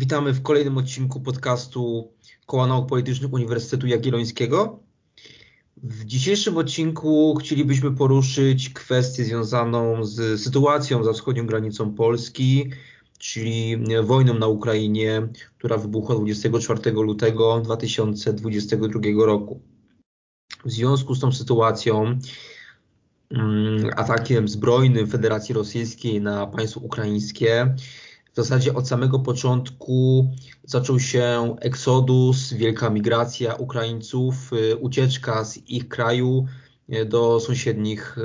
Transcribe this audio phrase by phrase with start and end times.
[0.00, 2.12] Witamy w kolejnym odcinku podcastu
[2.46, 4.78] Koła Nauk Politycznych Uniwersytetu Jagiellońskiego.
[5.76, 12.70] W dzisiejszym odcinku chcielibyśmy poruszyć kwestię związaną z sytuacją za wschodnią granicą Polski,
[13.18, 15.28] czyli wojną na Ukrainie,
[15.58, 19.60] która wybuchła 24 lutego 2022 roku.
[20.64, 22.18] W związku z tą sytuacją,
[23.30, 27.74] mm, atakiem zbrojnym Federacji Rosyjskiej na państwo ukraińskie,
[28.32, 30.30] w zasadzie od samego początku
[30.64, 36.46] zaczął się eksodus, wielka migracja Ukraińców, y, ucieczka z ich kraju
[36.92, 38.22] y, do sąsiednich, y,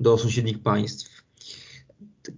[0.00, 1.22] do sąsiednich państw.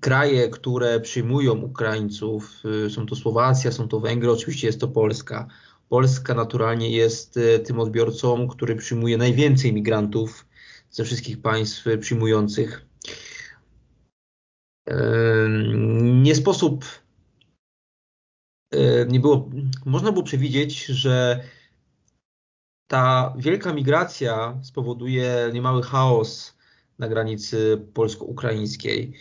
[0.01, 2.63] Kraje, które przyjmują Ukraińców,
[2.95, 5.47] są to Słowacja, są to Węgry, oczywiście jest to Polska.
[5.89, 10.47] Polska naturalnie jest tym odbiorcą, który przyjmuje najwięcej migrantów
[10.91, 12.90] ze wszystkich państw przyjmujących
[16.03, 16.85] nie sposób,
[19.09, 19.51] nie było,
[19.87, 21.45] można było przewidzieć, że
[22.91, 26.57] ta wielka migracja spowoduje niemały chaos
[26.99, 29.13] na granicy polsko-ukraińskiej.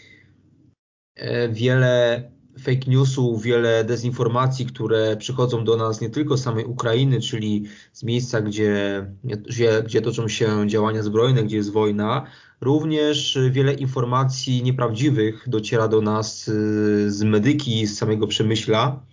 [1.16, 2.23] E, wiele
[2.59, 8.03] fake newsów, wiele dezinformacji, które przychodzą do nas nie tylko z samej Ukrainy, czyli z
[8.03, 12.25] miejsca, gdzie, gdzie, gdzie toczą się działania zbrojne, gdzie jest wojna,
[12.62, 19.06] również wiele informacji nieprawdziwych dociera do nas y, z medyki, z samego przemyśla.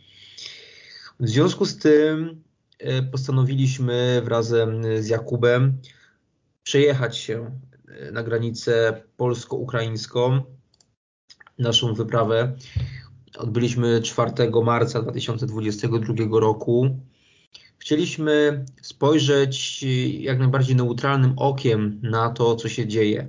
[1.21, 2.43] W związku z tym
[2.83, 4.47] y, postanowiliśmy wraz
[5.01, 5.79] z Jakubem
[6.63, 7.51] przejechać się
[8.09, 10.43] y, na granicę polsko-ukraińską,
[11.59, 12.57] naszą wyprawę
[13.39, 14.33] odbyliśmy 4
[14.65, 17.01] marca 2022 roku.
[17.79, 19.83] Chcieliśmy spojrzeć
[20.21, 23.29] jak najbardziej neutralnym okiem na to, co się dzieje.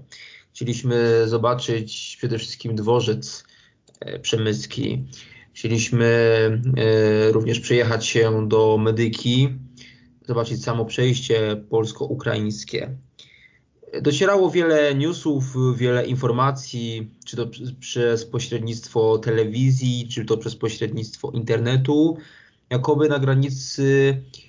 [0.54, 3.44] Chcieliśmy zobaczyć przede wszystkim dworzec
[4.00, 5.06] e, przemyski.
[5.54, 6.06] Chcieliśmy
[6.78, 9.50] e, również przejechać się do Medyki,
[10.28, 12.98] zobaczyć samo przejście polsko-ukraińskie.
[14.02, 15.44] Docierało wiele newsów,
[15.78, 17.48] wiele informacji, czy to
[17.80, 22.18] przez pośrednictwo telewizji, czy to przez pośrednictwo internetu.
[22.70, 24.47] Jakoby na granicy e,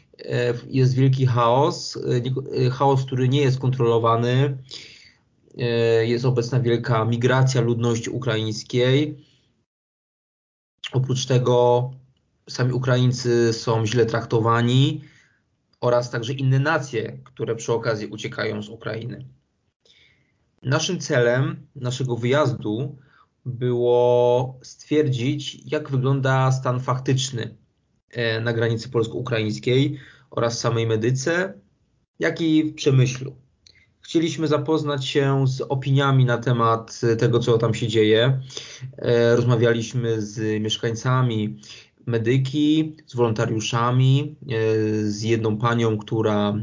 [0.69, 4.59] jest wielki chaos, e, e, chaos, który nie jest kontrolowany.
[6.01, 9.25] Jest obecna wielka migracja ludności ukraińskiej.
[10.93, 11.91] Oprócz tego
[12.51, 15.01] sami Ukraińcy są źle traktowani
[15.81, 19.25] oraz także inne nacje, które przy okazji uciekają z Ukrainy.
[20.62, 22.97] Naszym celem naszego wyjazdu
[23.47, 27.68] było stwierdzić, jak wygląda stan faktyczny e,
[28.41, 29.99] na granicy polsko-ukraińskiej
[30.31, 31.55] oraz samej medyce,
[32.19, 33.37] jak i w przemyślu.
[34.01, 38.41] Chcieliśmy zapoznać się z opiniami na temat tego, co tam się dzieje.
[38.99, 41.61] E, rozmawialiśmy z mieszkańcami
[42.07, 44.55] medyki, z wolontariuszami, e,
[45.03, 46.55] z jedną panią, która,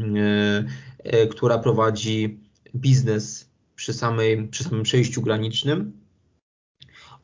[1.30, 2.40] która prowadzi
[2.76, 6.05] biznes przy, samej, przy samym przejściu granicznym.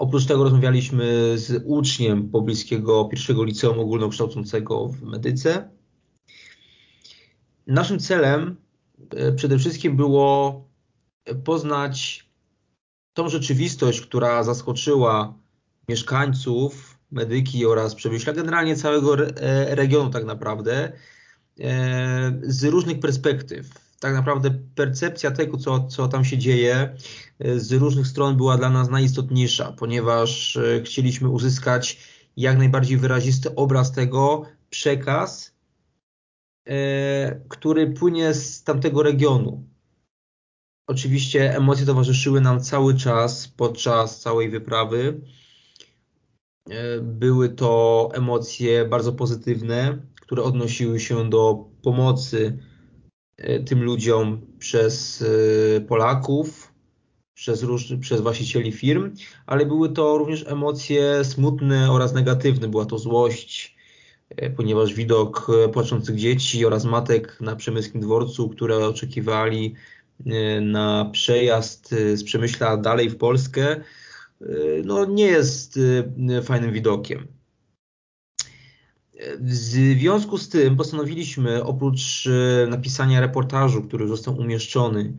[0.01, 5.69] Oprócz tego rozmawialiśmy z uczniem pobliskiego pierwszego liceum ogólnokształcącego w Medyce.
[7.67, 8.55] Naszym celem
[9.09, 10.63] e, przede wszystkim było
[11.43, 12.25] poznać
[13.13, 15.33] tą rzeczywistość, która zaskoczyła
[15.89, 20.91] mieszkańców Medyki oraz Przemyśla, generalnie całego e, regionu tak naprawdę,
[21.59, 26.95] e, z różnych perspektyw tak naprawdę percepcja tego, co, co tam się dzieje,
[27.39, 31.97] e, z różnych stron była dla nas najistotniejsza, ponieważ e, chcieliśmy uzyskać
[32.37, 35.55] jak najbardziej wyrazisty obraz tego, przekaz,
[36.67, 39.63] e, który płynie z tamtego regionu.
[40.87, 45.21] Oczywiście emocje towarzyszyły nam cały czas podczas całej wyprawy.
[47.01, 52.57] Były to emocje bardzo pozytywne, które odnosiły się do pomocy
[53.65, 55.23] tym ludziom przez
[55.77, 56.73] e, Polaków,
[57.33, 59.15] przez, róż, przez właścicieli firm,
[59.45, 62.67] ale były to również emocje smutne oraz negatywne.
[62.67, 63.75] Była to złość,
[64.29, 69.75] e, ponieważ widok płaczących dzieci oraz matek na przemyskim dworcu, które oczekiwali
[70.61, 73.81] na przejazd z Przemyśla dalej w Polskę,
[74.85, 75.79] no nie jest
[76.43, 77.27] fajnym widokiem.
[79.39, 85.13] W związku z tym postanowiliśmy oprócz e, napisania reportażu, który został umieszczony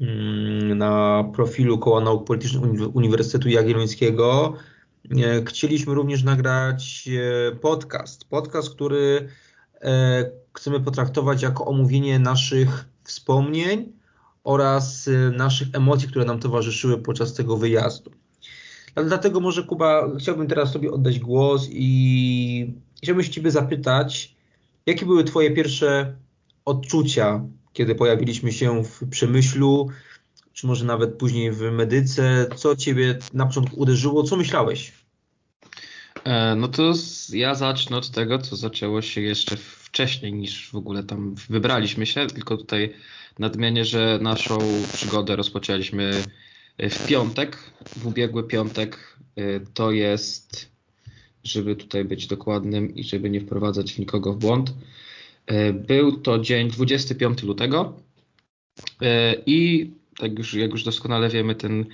[0.00, 4.54] mm, na profilu Koła Nauk Politycznych Uniwersytetu Jagiellońskiego,
[5.10, 8.24] e, chcieliśmy również nagrać e, podcast.
[8.24, 9.28] Podcast, który
[10.54, 13.92] chcemy potraktować jako omówienie naszych wspomnień
[14.44, 18.10] oraz naszych emocji, które nam towarzyszyły podczas tego wyjazdu.
[18.94, 24.34] Dlatego może Kuba, chciałbym teraz sobie oddać głos i chciałbym się Ciebie zapytać,
[24.86, 26.16] jakie były Twoje pierwsze
[26.64, 29.88] odczucia, kiedy pojawiliśmy się w przemyślu,
[30.52, 32.46] czy może nawet później w medyce?
[32.56, 34.22] Co Ciebie na początku uderzyło?
[34.22, 34.92] Co myślałeś?
[36.24, 36.92] E, no to
[37.32, 42.26] ja zacznę od tego, co zaczęło się jeszcze wcześniej niż w ogóle tam wybraliśmy się,
[42.26, 42.94] tylko tutaj
[43.38, 44.58] nadmienię, że naszą
[44.92, 46.22] przygodę rozpoczęliśmy
[46.78, 47.58] w piątek,
[47.96, 49.18] w ubiegły piątek.
[49.36, 50.70] E, to jest,
[51.44, 54.74] żeby tutaj być dokładnym i żeby nie wprowadzać nikogo w błąd.
[55.46, 58.00] E, był to dzień 25 lutego
[59.46, 61.84] i tak już, jak już doskonale wiemy, ten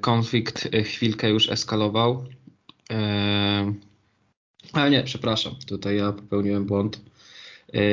[0.00, 2.24] konflikt chwilkę już eskalował.
[4.72, 7.00] Ale nie, przepraszam, tutaj ja popełniłem błąd.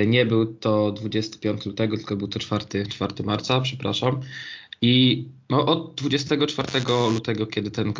[0.08, 4.22] Nie był to 25 lutego, tylko był to 4, 4 marca, przepraszam.
[4.86, 6.68] I no, od 24
[7.14, 7.94] lutego, kiedy ten e,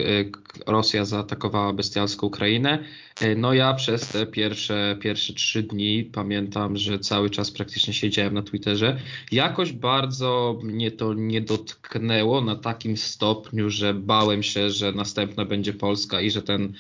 [0.72, 2.84] Rosja zaatakowała bestialską Ukrainę,
[3.22, 8.34] e, no ja przez te pierwsze, pierwsze trzy dni pamiętam, że cały czas praktycznie siedziałem
[8.34, 9.00] na Twitterze.
[9.32, 15.74] Jakoś bardzo mnie to nie dotknęło na takim stopniu, że bałem się, że następna będzie
[15.74, 16.74] Polska i że ten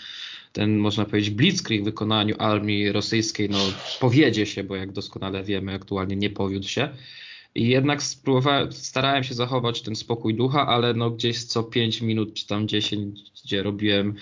[0.54, 3.60] ten, można powiedzieć, blitzkrieg w wykonaniu armii rosyjskiej, no
[4.00, 6.90] powiedzie się, bo jak doskonale wiemy, aktualnie nie powiódł się.
[7.56, 8.04] I jednak
[8.72, 13.20] starałem się zachować ten spokój ducha, ale no gdzieś co 5 minut czy tam 10,
[13.46, 14.16] gdzie robiłem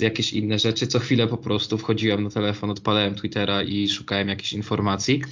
[0.00, 4.52] jakieś inne rzeczy, co chwilę po prostu wchodziłem na telefon, odpalałem Twittera i szukałem jakichś
[4.52, 5.22] informacji.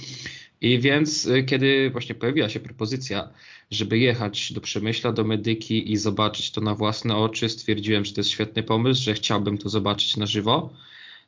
[0.61, 3.29] I więc y, kiedy właśnie pojawiła się propozycja,
[3.71, 8.19] żeby jechać do Przemyśla, do Medyki i zobaczyć to na własne oczy, stwierdziłem, że to
[8.19, 10.73] jest świetny pomysł, że chciałbym to zobaczyć na żywo.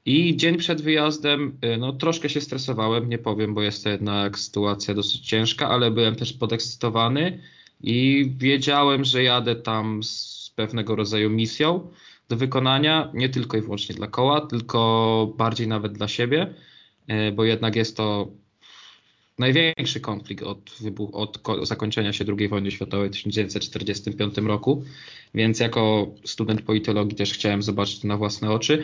[0.06, 4.40] I dzień przed wyjazdem, y, no troszkę się stresowałem, nie powiem, bo jest to jednak
[4.40, 7.40] sytuacja dosyć ciężka, ale byłem też podekscytowany
[7.82, 11.92] i wiedziałem, że jadę tam z pewnego rodzaju misją
[12.30, 16.54] do wykonania, nie tylko i wyłącznie dla koła, tylko bardziej nawet dla siebie,
[17.10, 18.28] y, bo jednak jest to
[19.40, 24.84] największy konflikt od, wybuch, od zakończenia się II wojny światowej w 1945 roku,
[25.34, 28.84] więc jako student politologii też chciałem zobaczyć to na własne oczy.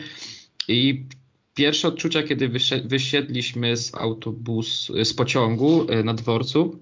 [0.67, 1.05] I
[1.53, 2.49] pierwsze odczucia, kiedy
[2.85, 6.79] wysiedliśmy z autobusu, z pociągu e, na dworcu,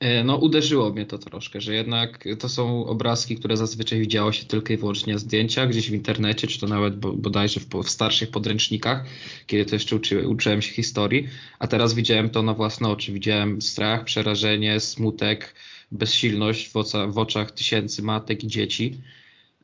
[0.00, 4.44] e, no uderzyło mnie to troszkę, że jednak to są obrazki, które zazwyczaj widziało się
[4.44, 8.30] tylko i wyłącznie na zdjęciach, gdzieś w internecie, czy to nawet bodajże w, w starszych
[8.30, 9.04] podręcznikach,
[9.46, 11.28] kiedy to jeszcze uczy, uczyłem się historii,
[11.58, 13.12] a teraz widziałem to na własne oczy.
[13.12, 15.54] Widziałem strach, przerażenie, smutek,
[15.92, 19.00] bezsilność w, oca, w oczach tysięcy matek i dzieci.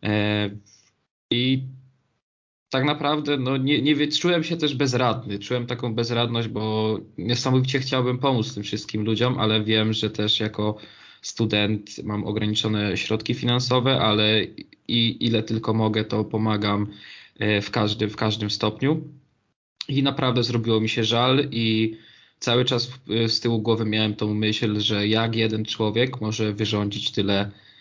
[0.02, 0.50] E,
[1.30, 1.62] I
[2.72, 5.38] tak naprawdę no, nie, nie czułem się też bezradny.
[5.38, 10.76] Czułem taką bezradność, bo niesamowicie chciałbym pomóc tym wszystkim ludziom, ale wiem, że też jako
[11.22, 14.44] student mam ograniczone środki finansowe, ale
[14.88, 16.86] i ile tylko mogę, to pomagam
[17.38, 19.00] e, w każdym, w każdym stopniu.
[19.88, 21.96] I naprawdę zrobiło mi się żal i
[22.38, 22.90] cały czas
[23.26, 27.71] z tyłu głowy miałem tą myśl, że jak jeden człowiek może wyrządzić tyle E,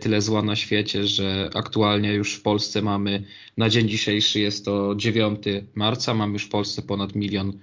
[0.00, 3.24] tyle zła na świecie, że aktualnie już w Polsce mamy,
[3.56, 5.44] na dzień dzisiejszy jest to 9
[5.74, 7.58] marca, mamy już w Polsce ponad milion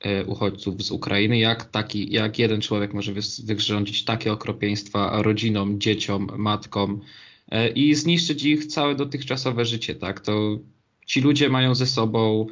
[0.00, 1.38] e, uchodźców z Ukrainy.
[1.38, 3.12] Jak, taki, jak jeden człowiek może
[3.44, 7.00] wyrządzić takie okropieństwa rodzinom, dzieciom, matkom
[7.48, 10.20] e, i zniszczyć ich całe dotychczasowe życie, tak?
[10.20, 10.58] To
[11.06, 12.46] ci ludzie mają ze sobą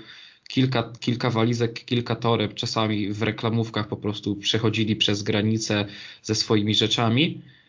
[0.48, 5.86] kilka, kilka walizek, kilka toreb, czasami w reklamówkach po prostu przechodzili przez granicę
[6.22, 7.59] ze swoimi rzeczami E,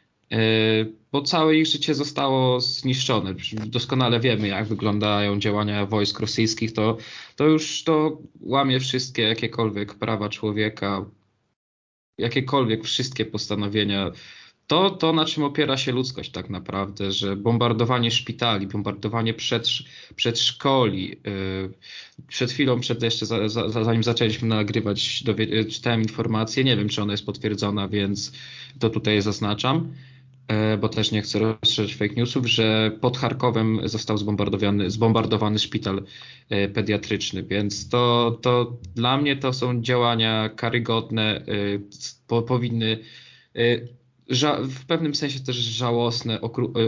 [1.12, 3.36] bo całe ich życie zostało zniszczone.
[3.66, 6.98] Doskonale wiemy, jak wyglądają działania wojsk rosyjskich, to,
[7.36, 11.06] to już to łamie wszystkie jakiekolwiek prawa człowieka,
[12.18, 14.12] jakiekolwiek wszystkie postanowienia.
[14.68, 19.68] To, to, na czym opiera się ludzkość tak naprawdę, że bombardowanie szpitali, bombardowanie przed,
[20.16, 21.12] przedszkoli.
[21.14, 25.24] E, przed chwilą, przed jeszcze za, za, zanim zaczęliśmy nagrywać,
[25.72, 28.32] czytałem informację, nie wiem czy ona jest potwierdzona, więc
[28.80, 30.11] to tutaj zaznaczam E,
[30.82, 36.04] bo też nie chcę rozszerzyć fake newsów, że pod Charkowem został zbombardowany, zbombardowany szpital
[36.50, 41.46] e, pediatryczny, więc to, to dla mnie to są działania karygodne,
[42.38, 42.98] e, powinny
[44.70, 46.42] w pewnym sensie też żałosne,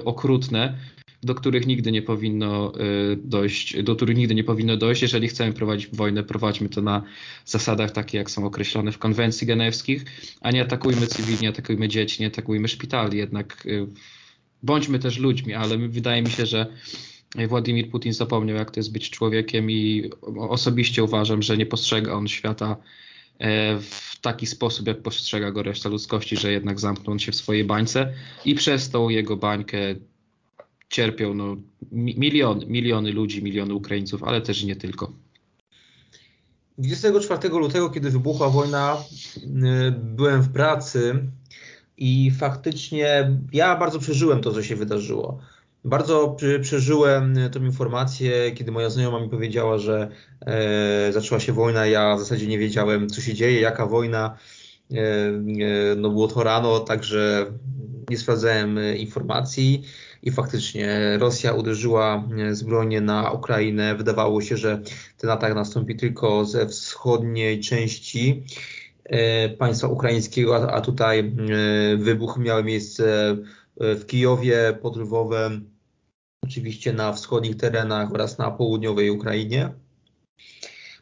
[0.05, 0.77] okrutne,
[1.23, 5.01] do których nigdy nie powinno y, dojść, do których nigdy nie powinno dojść.
[5.01, 7.03] Jeżeli chcemy prowadzić wojnę, prowadźmy to na
[7.45, 10.05] zasadach takich, jak są określone w konwencji genewskich,
[10.41, 13.17] a nie atakujmy cywilnie, nie atakujmy dzieci, nie atakujmy szpitali.
[13.17, 13.87] Jednak y,
[14.63, 16.67] bądźmy też ludźmi, ale wydaje mi się, że
[17.47, 22.27] Władimir Putin zapomniał, jak to jest być człowiekiem i osobiście uważam, że nie postrzega on
[22.27, 22.77] świata
[23.39, 27.63] e, w taki sposób, jak postrzega go reszta ludzkości, że jednak zamknął się w swojej
[27.63, 28.13] bańce
[28.45, 29.77] i przez tą jego bańkę
[30.93, 31.55] cierpią no,
[31.91, 35.11] miliony, miliony ludzi, miliony Ukraińców, ale też nie tylko.
[36.77, 38.97] 24 lutego, kiedy wybuchła wojna,
[39.91, 41.27] byłem w pracy
[41.97, 45.39] i faktycznie ja bardzo przeżyłem to, co się wydarzyło.
[45.85, 50.09] Bardzo przeżyłem tą informację, kiedy moja znajoma mi powiedziała, że
[50.45, 51.85] e, zaczęła się wojna.
[51.85, 54.37] Ja w zasadzie nie wiedziałem, co się dzieje, jaka wojna.
[54.91, 57.45] E, e, no było to rano, także
[58.09, 59.83] nie sprawdzałem informacji
[60.23, 63.95] i faktycznie Rosja uderzyła zbrojnie na Ukrainę.
[63.95, 64.81] Wydawało się, że
[65.17, 68.43] ten atak nastąpi tylko ze wschodniej części
[69.57, 71.35] państwa ukraińskiego, a tutaj
[71.97, 73.37] wybuch miał miejsce
[73.77, 75.69] w Kijowie pod Lwowem,
[76.43, 79.73] oczywiście na wschodnich terenach oraz na południowej Ukrainie.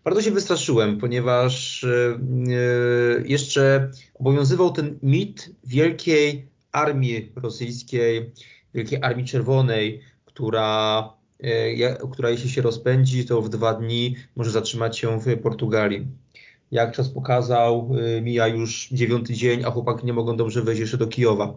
[0.03, 2.19] Bardzo się wystraszyłem, ponieważ e,
[3.25, 8.31] jeszcze obowiązywał ten mit wielkiej armii rosyjskiej,
[8.73, 11.09] wielkiej armii czerwonej, która,
[11.39, 16.07] e, która jeśli się rozpędzi, to w dwa dni może zatrzymać się w Portugalii.
[16.71, 20.97] Jak czas pokazał, e, mija już dziewiąty dzień, a chłopaki nie mogą dobrze wejść jeszcze
[20.97, 21.53] do Kijowa.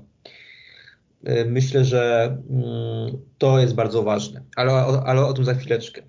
[1.29, 6.03] Y, myślę, że mm, to jest bardzo ważne, ale, ale o tym za chwileczkę.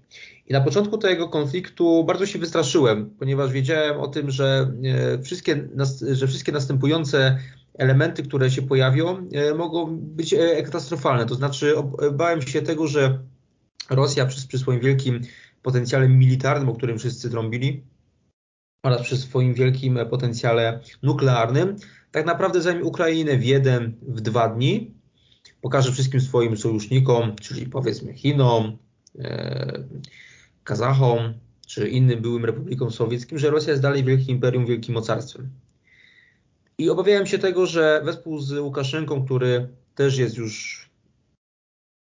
[0.48, 4.72] I na początku tego konfliktu bardzo się wystraszyłem, ponieważ wiedziałem o tym, że
[5.24, 5.68] wszystkie,
[6.12, 7.38] że wszystkie następujące
[7.78, 11.26] elementy, które się pojawią, y, mogą być e, katastrofalne.
[11.26, 11.74] To znaczy,
[12.14, 13.20] bałem się tego, że
[13.90, 15.22] Rosja przy, przy swoim wielkim
[15.62, 17.84] potencjale militarnym, o którym wszyscy trąbili,
[18.84, 21.76] oraz przy swoim wielkim potencjale nuklearnym,
[22.12, 24.94] tak naprawdę zajmie Ukrainę w jeden, w dwa dni,
[25.62, 28.78] pokaże wszystkim swoim sojusznikom, czyli powiedzmy Chinom,
[29.20, 29.84] e,
[30.64, 31.34] Kazachom,
[31.68, 35.50] czy innym byłym republikom sowieckim, że Rosja jest dalej wielkim imperium, wielkim mocarstwem.
[36.78, 40.86] I obawiałem się tego, że wespół z Łukaszenką, który też jest już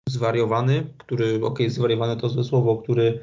[0.09, 3.21] zwariowany, który, ok, zwariowany to złe słowo, który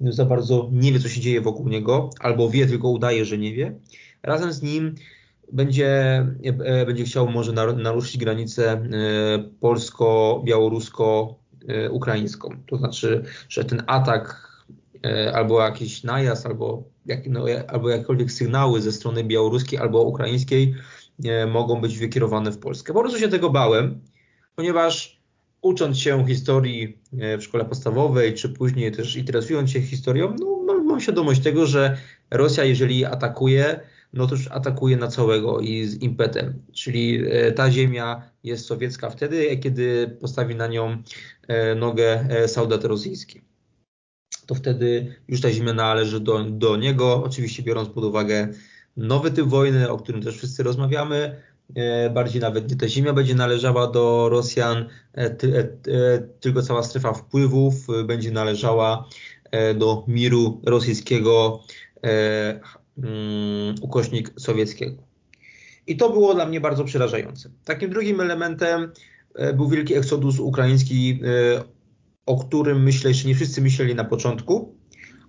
[0.00, 3.54] za bardzo nie wie, co się dzieje wokół niego, albo wie, tylko udaje, że nie
[3.54, 3.78] wie.
[4.22, 4.94] Razem z nim
[5.52, 5.88] będzie,
[6.64, 8.88] e, będzie chciał może naruszyć granicę e,
[9.60, 12.56] polsko-białorusko-ukraińską.
[12.66, 14.53] To znaczy, że ten atak e,
[15.34, 20.74] albo jakiś najazd, albo, jak, no, albo jakiekolwiek sygnały ze strony białoruskiej albo ukraińskiej
[21.48, 22.92] mogą być wykierowane w Polskę.
[22.92, 24.00] Po prostu się tego bałem,
[24.56, 25.20] ponieważ
[25.62, 30.54] ucząc się historii w szkole podstawowej, czy później też interesując się historią, no,
[30.94, 31.96] mam świadomość tego, że
[32.30, 33.80] Rosja, jeżeli atakuje,
[34.12, 36.62] no to już atakuje na całego i z impetem.
[36.72, 41.02] Czyli e, ta ziemia jest sowiecka wtedy, kiedy postawi na nią
[41.48, 43.40] e, nogę e, Saudat rosyjski.
[44.46, 48.48] To wtedy już ta ziemia należy do, do niego, oczywiście biorąc pod uwagę
[48.96, 51.42] nowy typ wojny, o którym też wszyscy rozmawiamy,
[52.14, 54.88] bardziej nawet nie ta ziemia będzie należała do Rosjan,
[56.40, 59.08] tylko cała strefa wpływów będzie należała
[59.74, 61.60] do miru rosyjskiego
[62.98, 65.02] Mm, ukośnik sowieckiego.
[65.86, 67.50] I to było dla mnie bardzo przerażające.
[67.64, 68.92] Takim drugim elementem
[69.34, 71.64] e, był wielki eksodus ukraiński, e,
[72.26, 74.74] o którym myślę, jeszcze nie wszyscy myśleli na początku,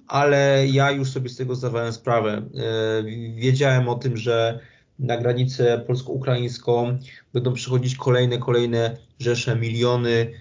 [0.08, 2.32] ale ja już sobie z tego zdawałem sprawę.
[2.32, 3.04] E,
[3.36, 4.60] wiedziałem o tym, że
[5.00, 6.98] na granicę polsko-ukraińską
[7.34, 10.32] będą przychodzić kolejne, kolejne rzesze, miliony,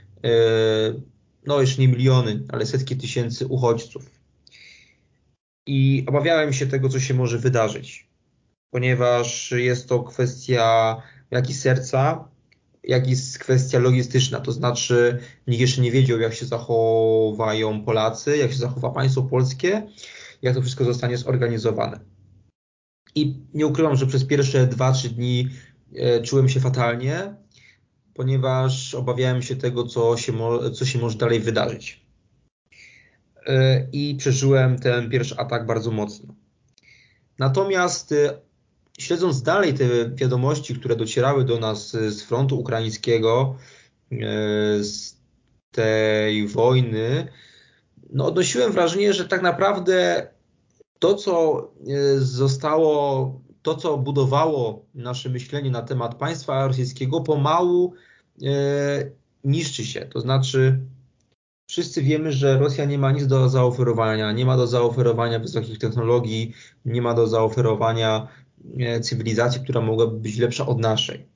[1.46, 4.10] no jeszcze nie miliony, ale setki tysięcy uchodźców
[5.66, 8.08] i obawiałem się tego, co się może wydarzyć,
[8.70, 10.96] ponieważ jest to kwestia
[11.30, 12.28] jak i serca,
[12.84, 18.52] jak i kwestia logistyczna, to znaczy nikt jeszcze nie wiedział, jak się zachowają Polacy, jak
[18.52, 19.86] się zachowa państwo polskie,
[20.42, 22.00] jak to wszystko zostanie zorganizowane.
[23.14, 25.48] I nie ukrywam, że przez pierwsze 2-3 dni
[25.96, 27.34] e, czułem się fatalnie,
[28.14, 30.32] ponieważ obawiałem się tego, co się,
[30.74, 32.06] co się może dalej wydarzyć.
[33.46, 36.34] E, i przeżyłem ten pierwszy atak bardzo mocno.
[37.38, 38.40] Natomiast e,
[38.98, 43.56] śledząc dalej te wiadomości, które docierały do nas z frontu ukraińskiego,
[44.12, 44.16] e,
[44.84, 45.16] z
[45.70, 47.28] tej wojny,
[48.12, 50.28] no odnosiłem wrażenie, że tak naprawdę
[50.98, 51.70] to, co
[52.16, 57.94] zostało, to, co budowało nasze myślenie na temat państwa rosyjskiego, pomału
[59.44, 60.00] niszczy się.
[60.00, 60.78] To znaczy,
[61.66, 66.54] Wszyscy wiemy, że Rosja nie ma nic do zaoferowania, nie ma do zaoferowania wysokich technologii,
[66.84, 68.43] nie ma do zaoferowania e,
[69.02, 71.28] cywilizacji, która mogłaby być lepsza od naszej.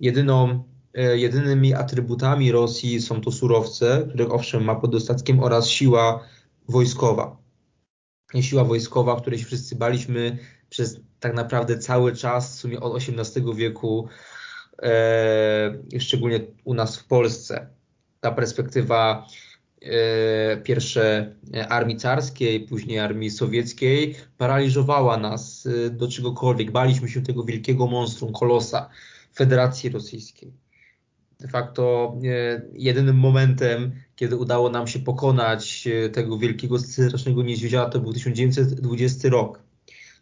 [0.00, 6.24] Jedyną, e, jedynymi atrybutami Rosji są to surowce, których owszem ma pod dostatkiem oraz siła
[6.68, 7.36] wojskowa.
[8.40, 13.54] Siła wojskowa, której się wszyscy baliśmy przez tak naprawdę cały czas, w sumie od XVIII
[13.54, 14.08] wieku,
[14.82, 17.68] e, szczególnie u nas w Polsce.
[18.20, 19.26] Ta perspektywa
[20.64, 21.34] pierwsze
[21.68, 26.70] armii carskiej, później armii sowieckiej, paraliżowała nas do czegokolwiek.
[26.70, 28.88] Baliśmy się tego wielkiego monstrum, kolosa
[29.34, 30.52] Federacji Rosyjskiej.
[31.40, 32.14] De facto
[32.72, 39.62] jedynym momentem, kiedy udało nam się pokonać tego wielkiego strasznego niedźwiedzia, to był 1920 rok,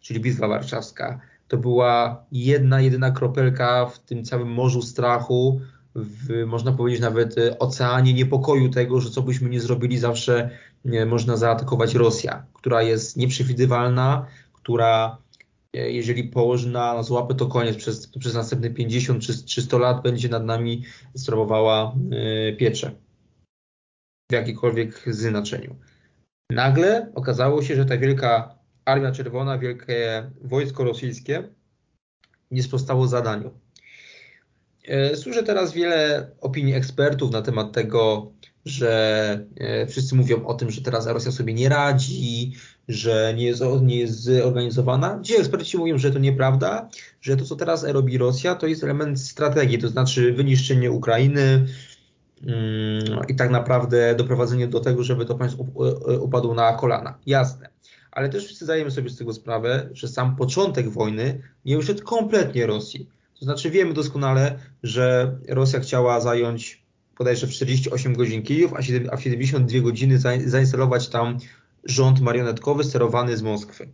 [0.01, 1.19] czyli Bitwa Warszawska.
[1.47, 5.61] To była jedna, jedyna kropelka w tym całym morzu strachu,
[5.95, 10.49] w, można powiedzieć nawet e, oceanie niepokoju tego, że co byśmy nie zrobili, zawsze
[10.85, 15.17] nie, można zaatakować Rosja, która jest nieprzewidywalna, która
[15.73, 17.77] e, jeżeli położy na nas łapę, to koniec.
[17.77, 20.83] Przez, przez następne 50 czy, czy 100 lat będzie nad nami
[21.15, 21.95] sprawowała
[22.57, 22.91] piecze
[24.31, 25.75] w jakikolwiek znaczeniu.
[26.51, 31.49] Nagle okazało się, że ta wielka Armia Czerwona, wielkie wojsko rosyjskie
[32.51, 33.62] nie sprostało zadaniu.
[34.87, 38.31] E, słyszę teraz wiele opinii ekspertów na temat tego,
[38.65, 42.53] że e, wszyscy mówią o tym, że teraz Rosja sobie nie radzi,
[42.87, 45.19] że nie jest, nie jest zorganizowana.
[45.23, 46.89] Ci eksperci mówią, że to nieprawda,
[47.21, 51.65] że to, co teraz robi Rosja, to jest element strategii, to znaczy wyniszczenie Ukrainy
[52.47, 55.65] mm, i tak naprawdę doprowadzenie do tego, żeby to państwo
[56.19, 57.17] upadło na kolana.
[57.25, 57.69] Jasne.
[58.11, 62.67] Ale też wszyscy zdajemy sobie z tego sprawę, że sam początek wojny nie wyszedł kompletnie
[62.67, 63.09] Rosji
[63.43, 66.83] to znaczy wiemy doskonale, że Rosja chciała zająć
[67.17, 68.73] bodajże w 48 godzin Kijów,
[69.11, 71.37] a w 72 godziny zainstalować tam
[71.83, 73.89] rząd marionetkowy sterowany z Moskwy.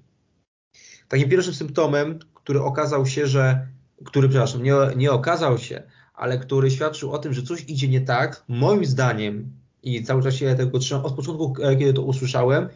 [1.07, 3.67] Takim pierwszym symptomem, który okazał się, że,
[4.05, 8.01] który, przepraszam, nie, nie okazał się, ale który świadczył o tym, że coś idzie nie
[8.01, 9.51] tak, moim zdaniem,
[9.83, 12.69] i cały czas się tego trzymam, od początku, e, kiedy to usłyszałem,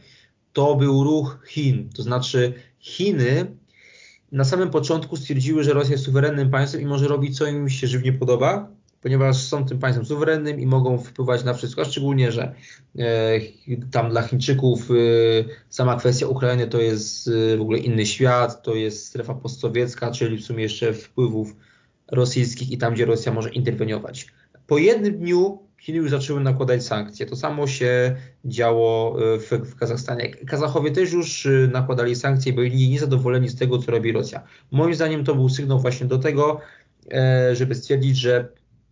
[0.54, 1.90] to był ruch Chin.
[1.96, 3.58] To znaczy Chiny
[4.34, 7.88] na samym początku stwierdziły, że Rosja jest suwerennym państwem i może robić co im się
[7.88, 8.68] żywnie podoba,
[9.02, 12.56] ponieważ są tym państwem suwerennym i mogą wpływać na wszystko, a szczególnie, że
[13.00, 13.40] e,
[13.92, 14.94] tam dla Chińczyków e,
[15.70, 20.38] sama kwestia Ukrainy to jest e, w ogóle inny świat, to jest strefa postsowiecka, czyli
[20.38, 21.56] w sumie jeszcze wpływów
[22.12, 24.28] rosyjskich i tam, gdzie Rosja może interweniować.
[24.68, 27.26] Po jednym dniu Chiny już zaczęły nakładać sankcje.
[27.26, 28.16] To samo się
[28.46, 30.30] działo e, w, w Kazachstanie.
[30.30, 34.44] Kazachowie też już e, nakładali sankcje, byli niezadowoleni z tego, co robi Rosja.
[34.72, 36.60] Moim zdaniem to był sygnał właśnie do tego,
[37.12, 38.48] e, żeby stwierdzić, że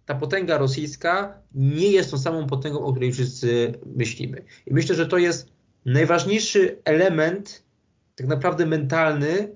[0.05, 4.43] ta potęga rosyjska nie jest tą samą potęgą, o której wszyscy myślimy.
[4.65, 5.49] I myślę, że to jest
[5.85, 7.63] najważniejszy element,
[8.15, 9.55] tak naprawdę mentalny,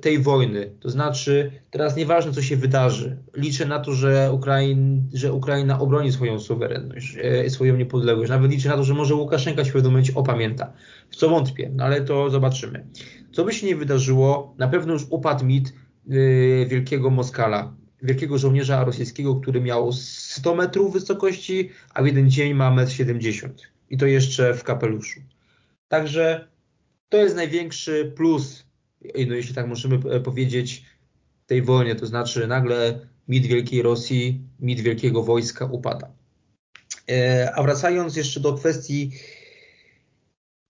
[0.00, 0.74] tej wojny.
[0.80, 3.16] To znaczy, teraz nieważne, co się wydarzy.
[3.34, 8.30] Liczę na to, że, Ukrain, że Ukraina obroni swoją suwerenność, e, swoją niepodległość.
[8.30, 10.72] Nawet liczę na to, że może Łukaszenka się w pewnym momencie opamięta.
[11.10, 12.86] W co wątpię, no ale to zobaczymy.
[13.32, 15.74] Co by się nie wydarzyło, na pewno już upadł mit
[16.06, 22.54] yy, wielkiego Moskala, wielkiego żołnierza rosyjskiego, który miał 100 metrów wysokości, a w jeden dzień
[22.54, 23.52] ma 1,70 m.
[23.90, 25.20] I to jeszcze w kapeluszu.
[25.88, 26.48] Także
[27.08, 28.69] to jest największy plus
[29.28, 30.84] no jeśli tak możemy e, powiedzieć,
[31.46, 36.12] tej wojnie, to znaczy nagle mit Wielkiej Rosji, mit wielkiego wojska upada.
[37.10, 39.10] E, a wracając jeszcze do kwestii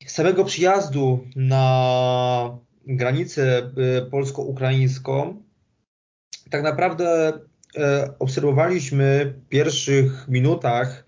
[0.06, 5.42] samego przyjazdu na granicę e, polsko-ukraińską,
[6.50, 7.32] tak naprawdę
[8.18, 11.06] obserwowaliśmy w pierwszych minutach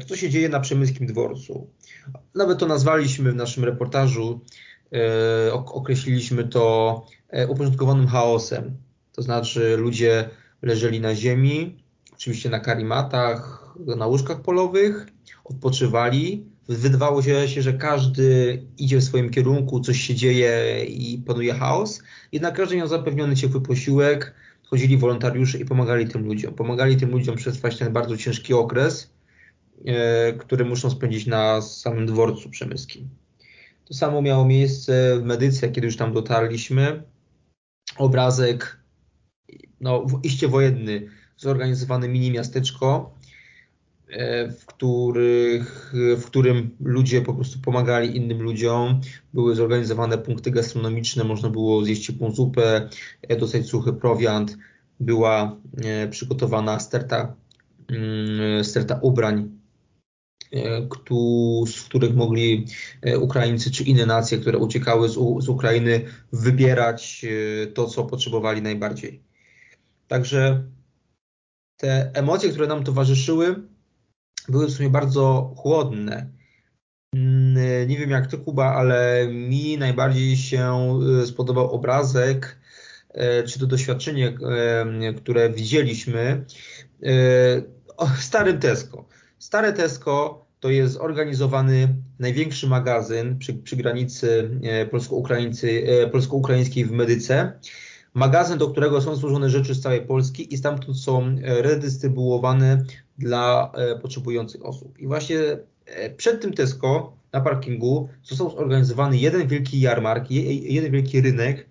[0.00, 1.70] to, co się dzieje na przemyskim dworcu.
[2.34, 4.40] Nawet to nazwaliśmy w naszym reportażu
[5.52, 8.76] określiliśmy to e, uporządkowanym chaosem.
[9.12, 10.30] To znaczy ludzie
[10.62, 11.76] leżeli na ziemi,
[12.12, 15.06] oczywiście na karimatach, na łóżkach polowych,
[15.44, 16.46] odpoczywali.
[16.68, 22.02] Wydawało się, że każdy idzie w swoim kierunku, coś się dzieje i panuje chaos.
[22.32, 26.54] Jednak każdy miał zapewniony ciepły posiłek, chodzili wolontariusze i pomagali tym ludziom.
[26.54, 29.10] Pomagali tym ludziom przetrwać ten bardzo ciężki okres,
[29.86, 33.08] e, który muszą spędzić na samym dworcu przemyskim.
[33.84, 37.02] To samo miało miejsce w Medyce, kiedy już tam dotarliśmy.
[37.98, 38.78] Obrazek,
[39.80, 43.14] no, iście wojenny, zorganizowany mini miasteczko,
[44.08, 49.00] e, w, których, w którym ludzie po prostu pomagali innym ludziom.
[49.34, 52.88] Były zorganizowane punkty gastronomiczne, można było zjeść ciepłą zupę,
[53.22, 54.56] e, dostać suchy prowiant.
[55.00, 57.34] Była e, przygotowana sterta,
[57.88, 59.63] mm, sterta ubrań
[61.66, 62.66] z których mogli
[63.02, 68.62] e, Ukraińcy czy inne nacje, które uciekały z, z Ukrainy, wybierać e, to, co potrzebowali
[68.62, 69.22] najbardziej.
[70.08, 70.64] Także
[71.76, 73.62] te emocje, które nam towarzyszyły,
[74.48, 76.30] były w sumie bardzo chłodne.
[77.14, 82.58] Mm, nie wiem jak ty, Kuba, ale mi najbardziej się spodobał obrazek,
[83.46, 84.38] czy to doświadczenie,
[85.16, 86.44] które widzieliśmy
[88.16, 89.08] w starym Tesco
[89.44, 94.50] Stare Tesco to jest zorganizowany największy magazyn przy, przy granicy
[94.90, 95.76] polsko-ukraińskiej
[96.12, 96.40] polsko
[96.84, 97.52] w Medyce.
[98.14, 102.84] Magazyn, do którego są złożone rzeczy z całej Polski i stamtąd są redystrybuowane
[103.18, 103.72] dla
[104.02, 104.98] potrzebujących osób.
[104.98, 105.36] I właśnie
[106.16, 111.68] przed tym Tesco na parkingu został zorganizowany jeden wielki jarmark, jeden wielki rynek,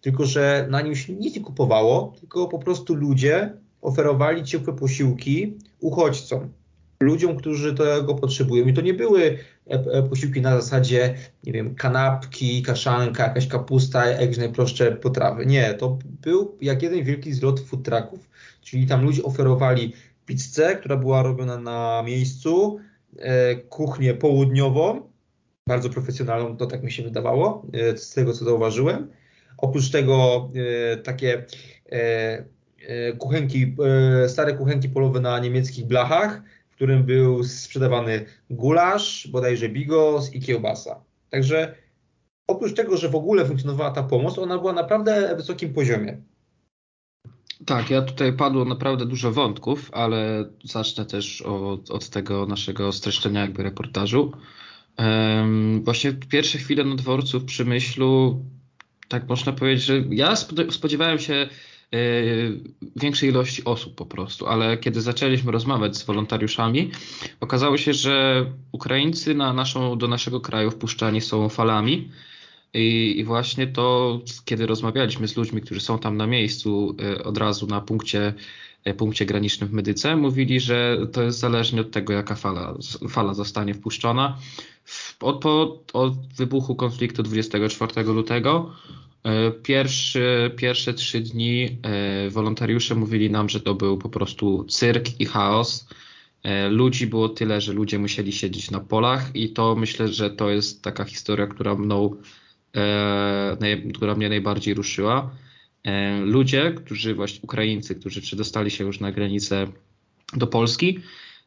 [0.00, 5.58] tylko że na nim się nic nie kupowało, tylko po prostu ludzie oferowali ciepłe posiłki
[5.80, 6.48] uchodźcom,
[7.02, 8.66] ludziom, którzy tego potrzebują.
[8.66, 9.38] I to nie były
[9.70, 15.46] e, e, posiłki na zasadzie, nie wiem, kanapki, kaszanka, jakaś kapusta, jakieś najprostsze potrawy.
[15.46, 18.30] Nie, to był jak jeden wielki zlot food trucków,
[18.62, 19.92] czyli tam ludzie oferowali
[20.26, 22.80] pizzę, która była robiona na miejscu,
[23.18, 25.10] E, kuchnię południową,
[25.66, 29.10] bardzo profesjonalną, to tak mi się wydawało, z tego co zauważyłem.
[29.58, 30.50] Oprócz tego
[31.04, 31.44] takie
[33.18, 33.76] kuchenki,
[34.28, 36.42] stare kuchenki polowe na niemieckich blachach,
[36.80, 41.00] którym był sprzedawany gulasz, bodajże bigos i kiełbasa.
[41.30, 41.74] Także
[42.48, 46.16] oprócz tego, że w ogóle funkcjonowała ta pomoc, ona była naprawdę wysokim poziomie.
[47.66, 53.40] Tak, ja tutaj padło naprawdę dużo wątków, ale zacznę też od, od tego naszego streszczenia
[53.40, 54.32] jakby reportażu.
[54.98, 58.44] Um, właśnie pierwsze chwile na dworcu w Przemyślu,
[59.08, 60.36] tak można powiedzieć, że ja
[60.70, 61.48] spodziewałem się
[62.96, 66.90] większej ilości osób po prostu, ale kiedy zaczęliśmy rozmawiać z wolontariuszami,
[67.40, 72.10] okazało się, że Ukraińcy na naszą, do naszego kraju wpuszczani są falami
[72.74, 77.38] i, I, właśnie to, kiedy rozmawialiśmy z ludźmi, którzy są tam na miejscu, e, od
[77.38, 78.34] razu na punkcie,
[78.84, 82.74] e, punkcie granicznym w Medyce, mówili, że to jest zależnie od tego, jaka fala,
[83.08, 84.38] fala zostanie wpuszczona.
[85.20, 88.70] Od, po, od wybuchu konfliktu 24 lutego
[89.62, 91.78] Pierwszy, pierwsze trzy dni
[92.30, 95.88] wolontariusze mówili nam, że to był po prostu cyrk i chaos.
[96.70, 100.82] Ludzi było tyle, że ludzie musieli siedzieć na polach, i to myślę, że to jest
[100.82, 102.16] taka historia, która mną
[102.76, 103.56] E,
[103.94, 105.36] która mnie najbardziej ruszyła.
[105.84, 109.66] E, ludzie, którzy właśnie Ukraińcy, którzy przedostali się już na granicę
[110.32, 110.98] do Polski,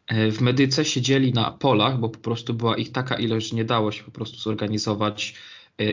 [0.07, 3.65] e, w Medyce siedzieli na polach, bo po prostu była ich taka ilość, że nie
[3.65, 5.35] dało się po prostu zorganizować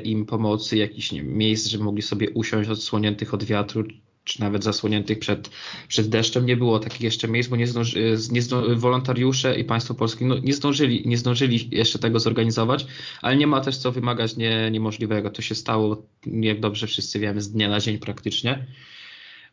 [0.05, 3.85] im pomocy, jakichś miejsc, żeby mogli sobie usiąść odsłoniętych od wiatru,
[4.25, 5.51] czy nawet zasłoniętych przed,
[5.89, 6.47] przed deszczem.
[6.47, 10.39] Nie było takich jeszcze miejsc, bo nie, zdąży, nie zdąży, wolontariusze i państwo polskie no,
[10.39, 12.87] nie, zdążyli, nie zdążyli jeszcze tego zorganizować,
[13.23, 15.31] ale nie ma też co wymagać nie, niemożliwego.
[15.31, 18.67] To się stało, jak dobrze wszyscy wiemy, z dnia na dzień praktycznie.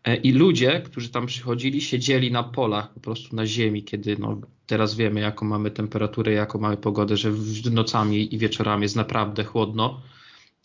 [0.03, 4.41] E, I ludzie, którzy tam przychodzili, siedzieli na polach, po prostu na ziemi, kiedy no,
[4.65, 7.31] teraz wiemy, jaką mamy temperaturę, jaką mamy pogodę, że
[7.71, 10.01] nocami i wieczorami jest naprawdę chłodno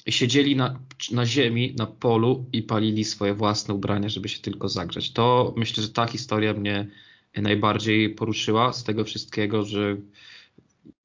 [0.09, 0.81] siedzieli na,
[1.13, 5.13] na ziemi, na polu i palili swoje własne ubrania, żeby się tylko zagrzeć.
[5.13, 6.89] To myślę, że ta historia mnie
[7.37, 9.97] najbardziej poruszyła z tego wszystkiego, że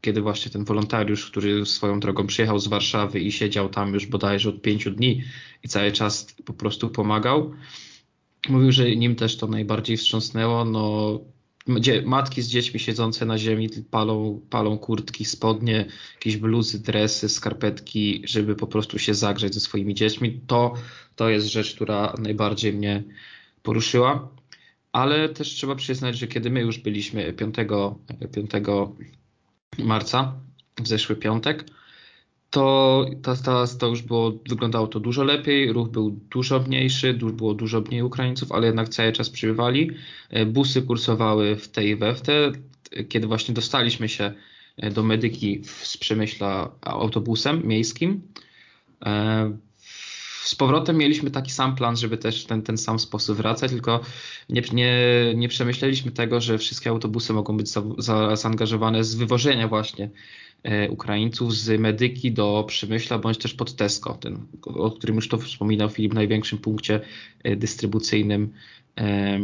[0.02, 4.50] kiedy właśnie ten wolontariusz, który swoją drogą przyjechał z Warszawy i siedział tam już bodajże
[4.50, 5.24] od pięciu dni
[5.64, 7.54] i cały czas po prostu pomagał,
[8.50, 10.66] mówił, że nim też to najbardziej wstrząsnęło.
[10.66, 11.20] No,
[12.06, 18.56] matki z dziećmi siedzące na ziemi palą, palą kurtki, spodnie, jakieś bluzy, dresy, skarpetki, żeby
[18.56, 20.42] po prostu się zagrzeć ze swoimi dziećmi.
[20.48, 20.74] To,
[21.16, 23.04] to jest rzecz, która najbardziej mnie
[23.64, 24.30] poruszyła.
[24.92, 27.56] Ale też trzeba przyznać, że kiedy my już byliśmy 5,
[28.34, 28.52] 5
[29.78, 30.34] marca,
[30.82, 31.66] w zeszły piątek,
[32.50, 37.54] to, to, to, to już było, wyglądało to dużo lepiej, ruch był dużo mniejszy, było
[37.54, 39.92] dużo mniej Ukraińców, ale jednak cały czas przybywali.
[40.30, 42.52] E, busy kursowały w tej i we w te.
[43.10, 44.34] Kiedy właśnie dostaliśmy się
[44.78, 48.22] e, do Medyki z Przemyśla autobusem miejskim,
[49.06, 49.58] e,
[50.44, 54.02] z powrotem mieliśmy taki sam plan, żeby też ten, ten sam sposób wracać, tylko
[54.50, 54.94] nie, nie,
[55.36, 60.10] nie przemyśleliśmy tego, że wszystkie autobusy mogą być za, za, zaangażowane z wywożenia właśnie
[60.90, 65.90] Ukraińców z Medyki do Przemyśla, bądź też pod Tesco, ten, o którym już to wspominał
[65.90, 67.02] Filip, największym punkcie
[67.44, 68.54] e, dystrybucyjnym
[68.98, 69.40] e,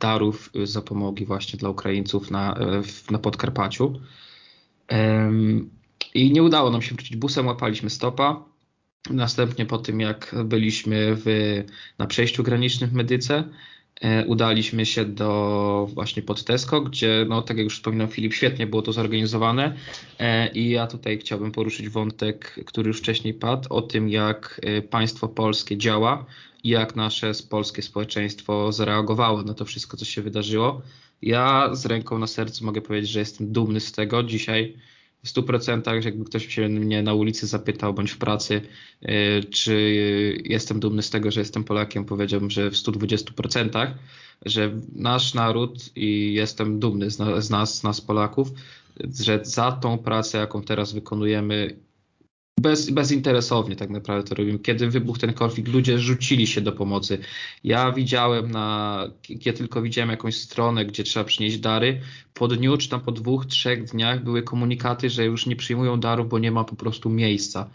[0.00, 2.58] darów zapomogi właśnie dla Ukraińców na,
[3.10, 4.00] na Podkarpaciu.
[6.14, 8.44] I nie udało nam się wrócić busem, łapaliśmy stopa.
[9.10, 11.24] Następnie po tym, jak byliśmy w,
[11.98, 13.71] na przejściu granicznym w Medyce, E,
[14.26, 18.82] udaliśmy się do właśnie pod Tesco, gdzie, no tak jak już wspominał Filip, świetnie było
[18.82, 19.74] to zorganizowane
[20.18, 24.82] e, i ja tutaj chciałbym poruszyć wątek, który już wcześniej padł, o tym jak e,
[24.82, 26.24] państwo polskie działa
[26.64, 30.82] i jak nasze polskie społeczeństwo zareagowało na to wszystko, co się wydarzyło.
[31.22, 34.22] Ja z ręką na sercu mogę powiedzieć, że jestem dumny z tego.
[34.22, 34.76] Dzisiaj
[35.24, 38.60] w 100%, jakby ktoś się mnie na ulicy zapytał bądź w pracy,
[39.02, 39.76] y, czy
[40.44, 43.94] jestem dumny z tego, że jestem Polakiem, powiedziałbym, że w 120%,
[44.46, 48.48] że nasz naród i jestem dumny z nas, z nas Polaków,
[49.20, 51.76] że za tą pracę, jaką teraz wykonujemy,
[52.62, 54.58] bez, bezinteresownie tak naprawdę to robimy.
[54.58, 57.18] Kiedy wybuchł ten konflikt, ludzie rzucili się do pomocy.
[57.64, 62.00] Ja widziałem na, ja tylko widziałem jakąś stronę, gdzie trzeba przynieść dary.
[62.34, 66.28] Po dniu, czy tam po dwóch, trzech dniach były komunikaty, że już nie przyjmują darów,
[66.28, 67.70] bo nie ma po prostu miejsca.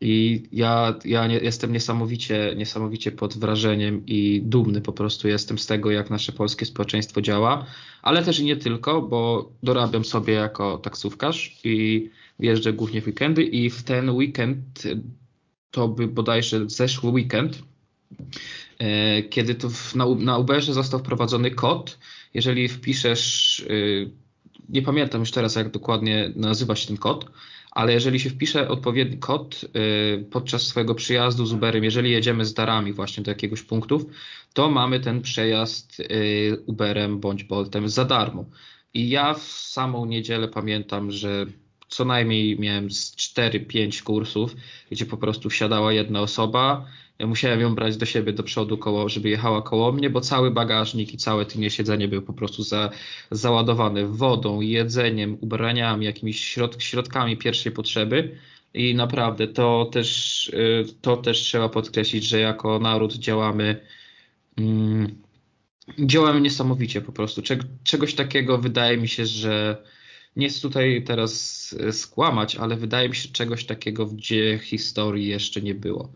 [0.00, 5.66] I ja, ja nie, jestem niesamowicie, niesamowicie pod wrażeniem i dumny po prostu jestem z
[5.66, 7.66] tego, jak nasze polskie społeczeństwo działa,
[8.02, 13.42] ale też i nie tylko, bo dorabiam sobie jako taksówkarz i jeżdżę głównie w weekendy
[13.42, 14.82] i w ten weekend,
[15.70, 17.62] to by bodajże zeszły weekend,
[18.78, 21.98] e, kiedy to w, na, na Uberze został wprowadzony kod,
[22.34, 24.10] jeżeli wpiszesz, e,
[24.68, 27.30] nie pamiętam już teraz jak dokładnie nazywa się ten kod,
[27.78, 32.54] ale jeżeli się wpisze odpowiedni kod y, podczas swojego przyjazdu z Uberem, jeżeli jedziemy z
[32.54, 34.04] darami właśnie do jakiegoś punktów,
[34.52, 38.44] to mamy ten przejazd y, Uberem bądź Boltem za darmo.
[38.94, 41.46] I ja w samą niedzielę pamiętam, że
[41.88, 44.56] co najmniej miałem z 4-5 kursów,
[44.90, 46.86] gdzie po prostu wsiadała jedna osoba,
[47.26, 51.14] musiałem ją brać do siebie do przodu, koło, żeby jechała koło mnie, bo cały bagażnik
[51.14, 52.90] i całe tylnie siedzenie były po prostu za,
[53.30, 58.38] załadowane wodą, jedzeniem, ubraniami, jakimiś środ, środkami pierwszej potrzeby.
[58.74, 63.80] I naprawdę to też, y, to też trzeba podkreślić, że jako naród działamy,
[64.58, 65.22] mm,
[65.98, 67.42] działamy niesamowicie po prostu.
[67.84, 69.82] czegoś takiego wydaje mi się, że
[70.36, 74.20] nie chcę tutaj teraz y, skłamać, ale wydaje mi się, że czegoś takiego w
[74.62, 76.12] historii jeszcze nie było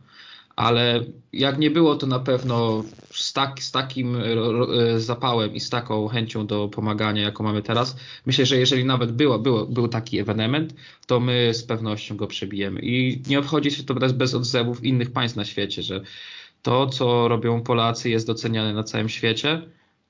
[0.57, 5.71] ale jak nie było, to na pewno z, tak, z takim e, zapałem i z
[5.71, 10.19] taką chęcią do pomagania, jaką mamy teraz, myślę, że jeżeli nawet było, było, był taki
[10.19, 10.75] ewenement,
[11.07, 12.81] to my z pewnością go przebijemy.
[12.81, 16.01] I nie obchodzi się to bez, bez odzewów innych państw na świecie, że
[16.63, 19.63] to, co robią Polacy, jest doceniane na całym świecie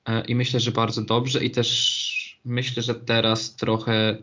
[0.06, 4.18] e, i myślę, że bardzo dobrze i też myślę, że teraz trochę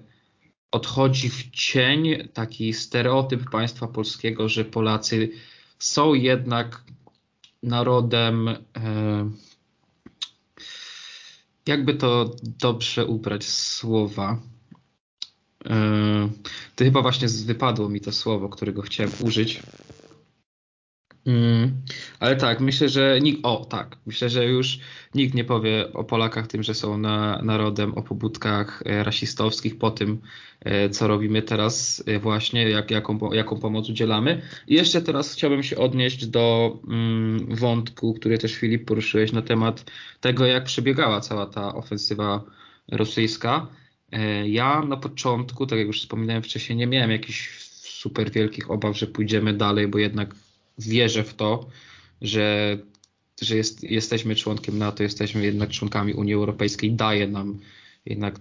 [0.72, 5.30] odchodzi w cień taki stereotyp państwa polskiego, że Polacy
[5.80, 6.84] są jednak
[7.64, 8.56] narodem, e,
[11.68, 14.40] jakby to dobrze ubrać słowa.
[15.66, 16.30] E,
[16.76, 19.62] to chyba właśnie wypadło mi to słowo, którego chciałem użyć.
[21.26, 21.82] Mm,
[22.20, 24.80] ale tak, myślę, że nikt, o tak, myślę, że już
[25.16, 29.92] nikt nie powie o Polakach tym, że są na, narodem o pobudkach e, rasistowskich po
[29.92, 30.22] tym,
[30.62, 34.42] e, co robimy teraz e, właśnie, jak, jaką, jaką pomoc udzielamy.
[34.68, 39.92] I jeszcze teraz chciałbym się odnieść do mm, wątku, który też Filip poruszyłeś na temat
[40.22, 42.44] tego, jak przebiegała cała ta ofensywa
[42.92, 43.68] rosyjska.
[44.46, 47.60] Ja na początku, tak jak już wspominałem wcześniej, nie miałem jakichś
[48.00, 50.36] super wielkich obaw, że pójdziemy dalej, bo jednak
[50.80, 51.68] wierzę w to,
[52.22, 52.78] że,
[53.42, 57.60] że jest, jesteśmy członkiem NATO, jesteśmy jednak członkami Unii Europejskiej, daje nam
[58.06, 58.40] jednak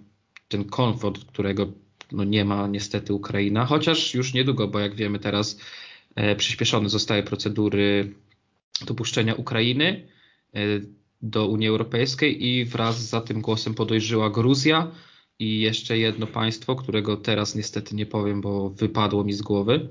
[0.49, 1.73] ten komfort, którego
[2.13, 5.61] no nie ma niestety Ukraina, chociaż już niedługo, bo jak wiemy teraz
[6.15, 8.15] e, przyspieszone zostały procedury
[8.87, 10.09] dopuszczenia Ukrainy
[10.55, 10.59] e,
[11.23, 14.91] do Unii Europejskiej i wraz za tym głosem podejrzyła Gruzja
[15.39, 19.89] i jeszcze jedno państwo, którego teraz niestety nie powiem, bo wypadło mi z głowy.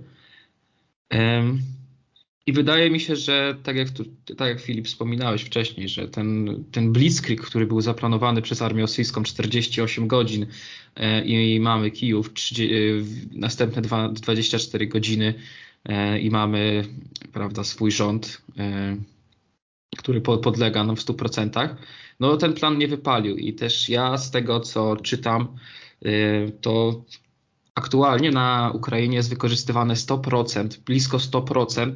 [2.47, 4.05] I wydaje mi się, że tak jak, tu,
[4.38, 9.23] tak jak Filip wspominałeś wcześniej, że ten, ten blitzkrieg, który był zaplanowany przez armię rosyjską
[9.23, 10.45] 48 godzin
[10.95, 12.77] e, i mamy Kijów 30, e,
[13.31, 15.33] następne 2, 24 godziny
[15.86, 16.83] e, i mamy
[17.33, 18.41] prawda, swój rząd,
[19.97, 21.75] który po, podlega nam w 100%,
[22.19, 23.38] no ten plan nie wypalił.
[23.38, 25.47] I też ja z tego co czytam,
[26.62, 27.03] to
[27.75, 31.93] aktualnie na Ukrainie jest wykorzystywane 100%, blisko 100%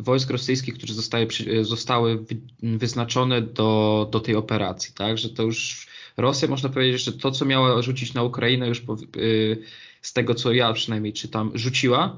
[0.00, 1.28] wojsk rosyjskich, które zostały,
[1.62, 2.24] zostały
[2.62, 5.86] wyznaczone do, do tej operacji, tak, że to już
[6.16, 9.58] Rosja można powiedzieć, że to, co miała rzucić na Ukrainę już po, y,
[10.02, 12.16] z tego, co ja przynajmniej czytam, rzuciła.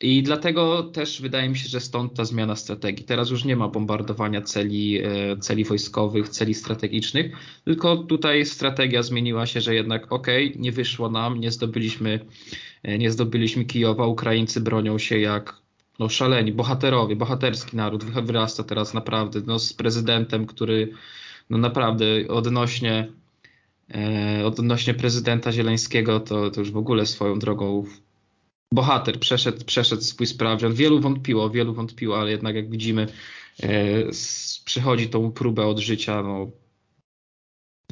[0.00, 3.04] I dlatego też wydaje mi się, że stąd ta zmiana strategii.
[3.04, 7.32] Teraz już nie ma bombardowania celi, y, celi wojskowych, celi strategicznych,
[7.64, 12.20] tylko tutaj strategia zmieniła się, że jednak ok, nie wyszło nam, nie zdobyliśmy,
[12.98, 15.67] nie zdobyliśmy Kijowa, Ukraińcy bronią się jak
[15.98, 20.92] no szaleni, bohaterowie, bohaterski naród wyrasta teraz naprawdę no, z prezydentem, który
[21.50, 23.12] no naprawdę odnośnie,
[23.94, 27.84] e, odnośnie prezydenta Zieleńskiego to, to już w ogóle swoją drogą
[28.72, 30.74] bohater przeszedł, przeszedł swój sprawdzian.
[30.74, 33.06] Wielu wątpiło, wielu wątpiło, ale jednak jak widzimy
[33.62, 33.68] e,
[34.64, 36.50] przychodzi tą próbę od życia no,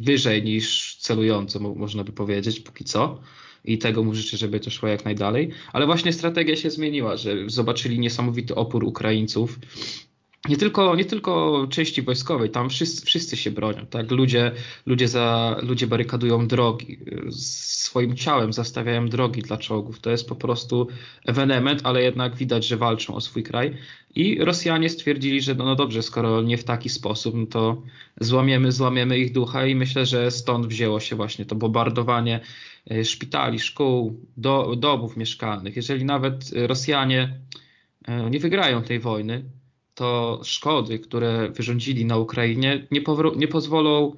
[0.00, 3.20] wyżej niż celująco, można by powiedzieć, póki co
[3.66, 5.50] i tego mu życzę, żeby to szło jak najdalej.
[5.72, 9.58] Ale właśnie strategia się zmieniła, że zobaczyli niesamowity opór Ukraińców
[10.48, 14.10] nie tylko, nie tylko części wojskowej, tam wszyscy, wszyscy się bronią, tak?
[14.10, 14.52] Ludzie,
[14.86, 16.98] ludzie, za, ludzie barykadują drogi,
[17.86, 20.00] swoim ciałem zastawiają drogi dla czołgów.
[20.00, 20.88] To jest po prostu
[21.24, 23.76] ewenement, ale jednak widać, że walczą o swój kraj.
[24.14, 27.82] I Rosjanie stwierdzili, że no, no dobrze, skoro nie w taki sposób, no to
[28.20, 32.40] złamiemy, złamiemy ich ducha i myślę, że stąd wzięło się właśnie to bombardowanie
[32.90, 35.76] e, szpitali, szkół, do, domów mieszkalnych.
[35.76, 37.40] Jeżeli nawet Rosjanie
[38.08, 39.44] e, nie wygrają tej wojny,
[39.96, 43.02] to szkody, które wyrządzili na Ukrainie, nie,
[43.36, 44.16] nie pozwolą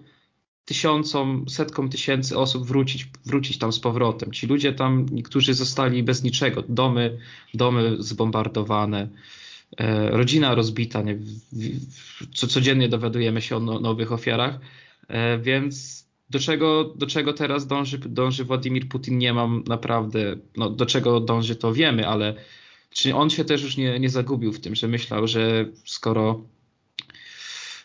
[0.64, 4.33] tysiącom, setkom tysięcy osób wrócić, wrócić tam z powrotem.
[4.33, 7.19] Ci ludzie tam, niektórzy zostali bez niczego, domy,
[7.55, 9.09] domy zbombardowane,
[9.77, 11.19] e, rodzina rozbita, nie,
[12.35, 14.59] co, codziennie dowiadujemy się o no, nowych ofiarach,
[15.09, 20.71] e, więc do czego, do czego teraz dąży, dąży Władimir Putin, nie mam naprawdę, no,
[20.71, 22.35] do czego dąży to wiemy, ale
[22.90, 26.44] czy on się też już nie, nie zagubił w tym, że myślał, że skoro,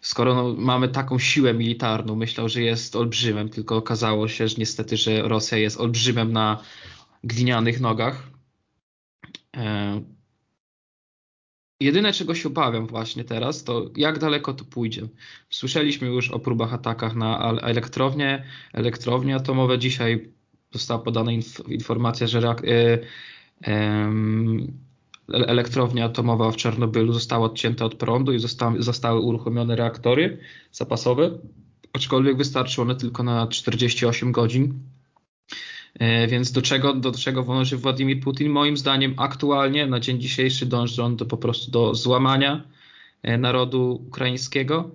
[0.02, 4.98] skoro no, mamy taką siłę militarną, myślał, że jest olbrzymem, tylko okazało się, że niestety,
[4.98, 6.64] że Rosja jest olbrzymem na
[7.24, 8.28] glinianych nogach.
[9.58, 10.02] E,
[11.80, 15.08] jedyne, czego się obawiam właśnie teraz, to jak daleko to pójdzie.
[15.50, 19.80] Słyszeliśmy już o próbach atakach na elektrownie, elektrownie atomowe.
[19.80, 20.32] Dzisiaj
[20.72, 23.00] została podana inf informacja, że e,
[25.30, 28.40] elektrownia atomowa w Czarnobylu została odcięta od prądu i
[28.80, 30.40] zostały, uruchomione reaktory
[30.72, 31.32] zapasowe,
[31.94, 34.80] aczkolwiek wystarczy one tylko na 48 godzin.
[36.00, 38.52] E, więc do czego, do czego dąży Władimir Putin?
[38.52, 42.64] Moim zdaniem aktualnie na dzień dzisiejszy dąży on do, po prostu do złamania
[43.24, 44.92] e, narodu ukraińskiego,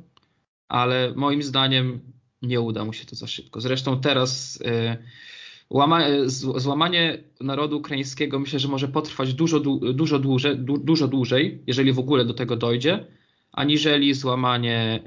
[0.69, 2.01] ale moim zdaniem
[2.43, 3.61] nie uda mu się to za szybko.
[3.61, 4.97] Zresztą teraz e,
[6.57, 9.61] złamanie narodu ukraińskiego myślę, że może potrwać dużo,
[9.95, 13.07] dużo, dłużej, dużo dłużej, jeżeli w ogóle do tego dojdzie,
[13.53, 15.03] aniżeli złamanie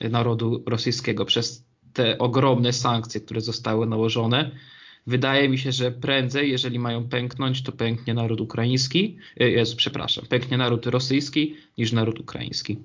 [0.00, 4.50] e, narodu rosyjskiego przez te ogromne sankcje, które zostały nałożone.
[5.06, 10.26] Wydaje mi się, że prędzej, jeżeli mają pęknąć, to pęknie naród ukraiński, e, Jezu, przepraszam,
[10.26, 12.78] pęknie naród rosyjski niż naród ukraiński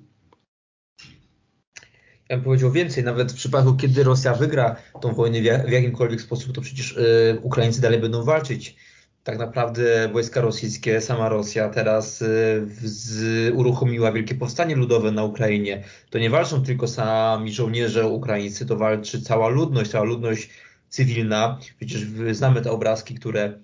[2.34, 6.52] ja bym powiedział więcej, nawet w przypadku, kiedy Rosja wygra tą wojnę w jakimkolwiek sposób,
[6.52, 8.76] to przecież y, Ukraińcy dalej będą walczyć.
[9.24, 15.84] Tak naprawdę wojska rosyjskie, sama Rosja teraz y, uruchomiła wielkie powstanie ludowe na Ukrainie.
[16.10, 20.50] To nie walczą tylko sami żołnierze ukraińscy, to walczy cała ludność, cała ludność
[20.88, 21.58] cywilna.
[21.76, 23.58] Przecież znamy te obrazki, które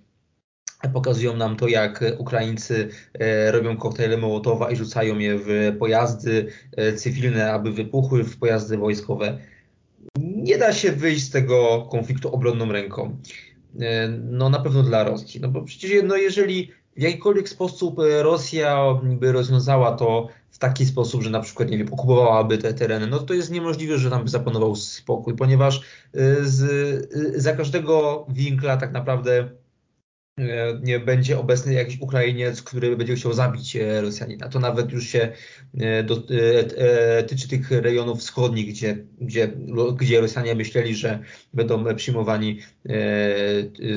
[0.89, 6.93] Pokazują nam to, jak Ukraińcy e, robią koktajle Mołotowa i rzucają je w pojazdy e,
[6.93, 9.39] cywilne, aby wybuchły w pojazdy wojskowe.
[10.19, 13.17] Nie da się wyjść z tego konfliktu obronną ręką.
[13.81, 15.41] E, no na pewno dla Rosji.
[15.41, 21.23] No bo przecież no, jeżeli w jakikolwiek sposób Rosja by rozwiązała to w taki sposób,
[21.23, 24.31] że na przykład, nie wiem, okupowałaby te tereny, no to jest niemożliwe, że tam by
[24.31, 25.81] zapanował spokój, ponieważ
[26.41, 29.49] z, za każdego winkla tak naprawdę
[30.83, 34.49] nie będzie obecny jakiś Ukrainiec, który będzie chciał zabić e, Rosjanina.
[34.49, 35.33] To nawet już się
[35.81, 39.53] e, tyczy tych rejonów wschodnich, gdzie, gdzie,
[39.97, 41.19] gdzie Rosjanie myśleli, że
[41.55, 42.59] będą przyjmowani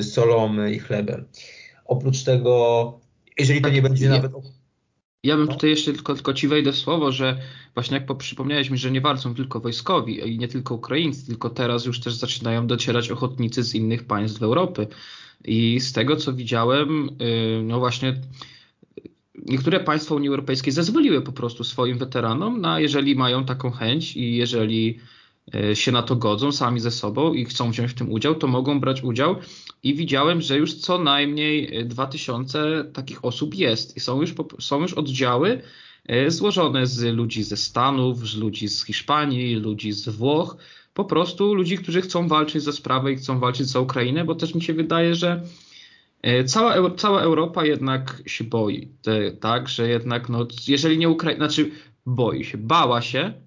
[0.02, 1.24] solą i chlebem.
[1.84, 3.00] Oprócz tego,
[3.38, 4.32] jeżeli to nie będzie nawet
[5.24, 5.52] ja bym no.
[5.52, 7.38] tutaj jeszcze tylko, tylko ci wejdę w słowo, że
[7.74, 11.84] właśnie jak przypomniałeś mi, że nie walczą tylko wojskowi i nie tylko Ukraińcy, tylko teraz
[11.84, 14.86] już też zaczynają docierać ochotnicy z innych państw Europy.
[15.44, 18.20] I z tego co widziałem, y, no właśnie
[19.46, 24.36] niektóre państwa Unii Europejskiej zezwoliły po prostu swoim weteranom na jeżeli mają taką chęć i
[24.36, 24.98] jeżeli
[25.54, 28.46] y, się na to godzą sami ze sobą i chcą wziąć w tym udział, to
[28.46, 29.36] mogą brać udział.
[29.82, 34.94] I widziałem, że już co najmniej 2000 takich osób jest i są już, są już
[34.94, 35.62] oddziały
[36.10, 40.56] y, złożone z ludzi ze Stanów, z ludzi z Hiszpanii, ludzi z Włoch,
[40.94, 44.54] po prostu ludzi, którzy chcą walczyć za sprawę i chcą walczyć za Ukrainę, bo też
[44.54, 45.42] mi się wydaje, że
[46.22, 51.38] e, cała, cała Europa jednak się boi, te, tak, że jednak, no, jeżeli nie Ukraina,
[51.38, 51.70] znaczy
[52.06, 53.44] boi się, bała się,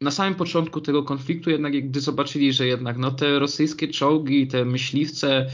[0.00, 4.64] na samym początku tego konfliktu, jednak gdy zobaczyli, że jednak no, te rosyjskie czołgi, te
[4.64, 5.46] myśliwce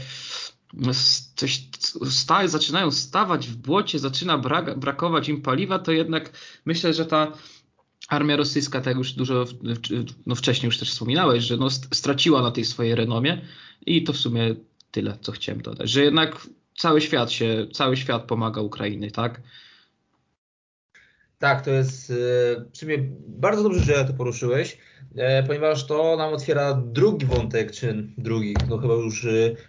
[0.73, 0.91] no,
[1.35, 1.67] coś
[2.09, 6.31] sta, zaczynają stawać w błocie, zaczyna brak, brakować im paliwa, to jednak
[6.65, 7.31] myślę, że ta
[8.07, 9.45] armia rosyjska, tak jak już dużo
[10.25, 13.41] no wcześniej już też wspominałeś, że no straciła na tej swojej renomie
[13.85, 14.55] i to w sumie
[14.91, 16.47] tyle, co chciałem dodać, że jednak
[16.77, 19.41] cały świat się, cały świat pomaga Ukrainie, tak?
[21.39, 22.13] Tak, to jest
[22.73, 24.77] sumie bardzo dobrze, że to poruszyłeś,
[25.47, 29.27] ponieważ to nam otwiera drugi wątek, czy drugi, no chyba już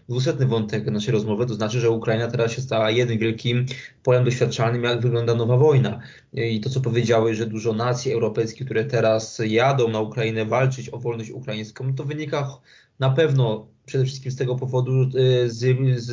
[0.09, 3.67] dwusetny wątek naszej rozmowy, to znaczy, że Ukraina teraz się stała jednym wielkim
[4.03, 6.01] polem doświadczalnym, jak wygląda nowa wojna.
[6.33, 10.99] I to, co powiedziałeś, że dużo nacji europejskich, które teraz jadą na Ukrainę walczyć o
[10.99, 12.49] wolność ukraińską, to wynika
[12.99, 16.11] na pewno przede wszystkim z tego powodu, e, z, z,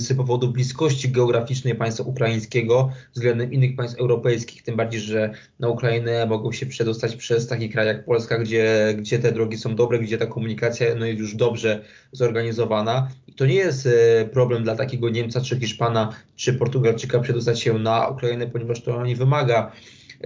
[0.00, 5.30] z powodu bliskości geograficznej państwa ukraińskiego względem innych państw europejskich, tym bardziej, że
[5.60, 9.74] na Ukrainę mogą się przedostać przez taki kraj jak Polska, gdzie, gdzie te drogi są
[9.74, 13.08] dobre, gdzie ta komunikacja no, jest już dobrze zorganizowana.
[13.26, 17.78] I to nie jest e, problem dla takiego Niemca, czy Hiszpana, czy Portugalczyka przedostać się
[17.78, 19.72] na Ukrainę, ponieważ to nie wymaga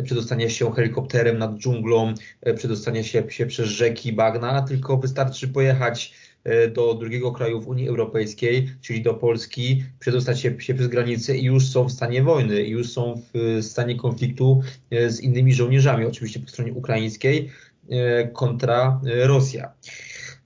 [0.05, 2.15] przedostania się helikopterem nad dżunglą,
[2.57, 6.15] przedostania się, się przez rzeki, bagna, tylko wystarczy pojechać
[6.75, 11.45] do drugiego kraju w Unii Europejskiej, czyli do Polski, przedostać się, się przez granicę i
[11.45, 16.41] już są w stanie wojny, już są w stanie konfliktu e, z innymi żołnierzami, oczywiście
[16.41, 17.51] po stronie ukraińskiej,
[18.33, 19.73] kontra Rosja.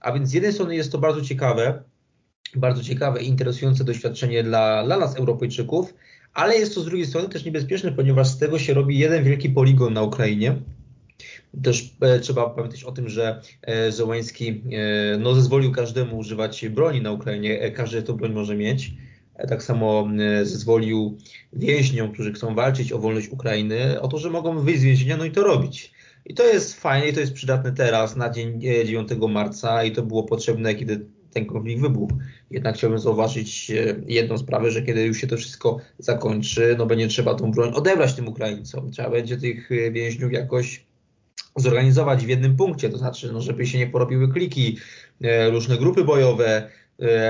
[0.00, 1.82] A więc z jednej strony jest to bardzo ciekawe,
[2.54, 5.94] bardzo ciekawe i interesujące doświadczenie dla, dla nas, Europejczyków,
[6.34, 9.50] ale jest to z drugiej strony też niebezpieczne, ponieważ z tego się robi jeden wielki
[9.50, 10.56] poligon na Ukrainie.
[11.62, 17.00] Też e, trzeba pamiętać o tym, że e, Zełański e, no, zezwolił każdemu używać broni
[17.00, 18.92] na Ukrainie, każdy tą broń może mieć.
[19.48, 20.08] Tak samo
[20.42, 21.18] zezwolił
[21.52, 25.24] więźniom, którzy chcą walczyć o wolność Ukrainy, o to, że mogą wyjść z więzienia, no
[25.24, 25.92] i to robić.
[26.26, 30.02] I to jest fajne i to jest przydatne teraz, na dzień 9 marca i to
[30.02, 32.14] było potrzebne, kiedy ten konflikt wybuchł.
[32.50, 33.72] Jednak chciałbym zauważyć
[34.06, 38.14] jedną sprawę, że kiedy już się to wszystko zakończy, no będzie trzeba tą broń odebrać
[38.14, 38.90] tym Ukraińcom.
[38.90, 40.83] Trzeba będzie tych więźniów jakoś
[41.56, 44.78] zorganizować w jednym punkcie, to znaczy, no, żeby się nie porobiły kliki,
[45.22, 46.68] e, różne grupy bojowe,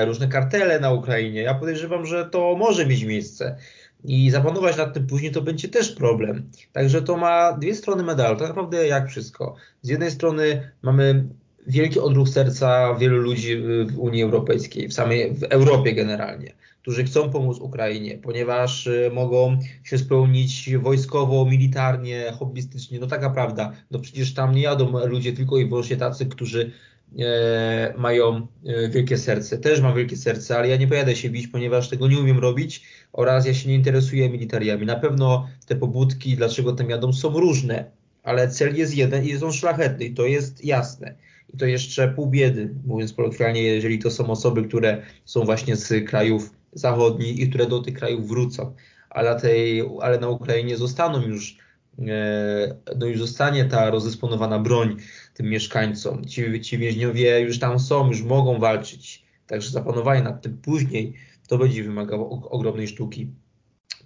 [0.06, 1.42] różne kartele na Ukrainie.
[1.42, 3.56] Ja podejrzewam, że to może mieć miejsce.
[4.04, 6.50] I zapanować nad tym później to będzie też problem.
[6.72, 8.38] Także to ma dwie strony medalu.
[8.38, 9.54] Tak naprawdę jak wszystko.
[9.82, 11.24] Z jednej strony mamy
[11.66, 13.56] wielki odruch serca wielu ludzi
[13.86, 16.52] w Unii Europejskiej, w samej w Europie generalnie,
[16.82, 23.00] którzy chcą pomóc Ukrainie, ponieważ y, mogą się spełnić wojskowo, militarnie, hobbystycznie.
[23.00, 23.72] No taka prawda.
[23.90, 26.70] No przecież tam nie jadą ludzie tylko i wyłącznie tacy, którzy
[27.18, 29.58] e, mają e, wielkie serce.
[29.58, 32.82] Też mam wielkie serce, ale ja nie pojadę się bić, ponieważ tego nie umiem robić
[33.12, 34.86] oraz ja się nie interesuję militariami.
[34.86, 37.90] Na pewno te pobudki, dlaczego tam jadą, są różne,
[38.22, 41.14] ale cel jest jeden i jest on szlachetny i to jest jasne.
[41.54, 46.08] I to jeszcze pół biedy, mówiąc kolokwialnie, jeżeli to są osoby, które są właśnie z
[46.08, 48.74] krajów zachodnich i które do tych krajów wrócą.
[49.10, 51.58] Ale, tej, ale na Ukrainie zostaną już,
[51.98, 54.96] e, no już zostanie ta rozdysponowana broń
[55.34, 56.24] tym mieszkańcom.
[56.24, 59.24] Ci, ci więźniowie już tam są, już mogą walczyć.
[59.46, 61.14] Także zapanowanie nad tym później
[61.48, 63.30] to będzie wymagało ogromnej sztuki,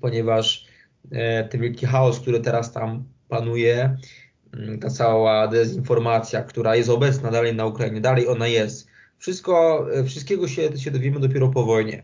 [0.01, 0.66] ponieważ
[1.11, 3.96] e, ten wielki chaos, który teraz tam panuje,
[4.80, 8.88] ta cała dezinformacja, która jest obecna dalej na Ukrainie, dalej ona jest.
[9.18, 12.03] Wszystko, e, wszystkiego się, się dowiemy dopiero po wojnie.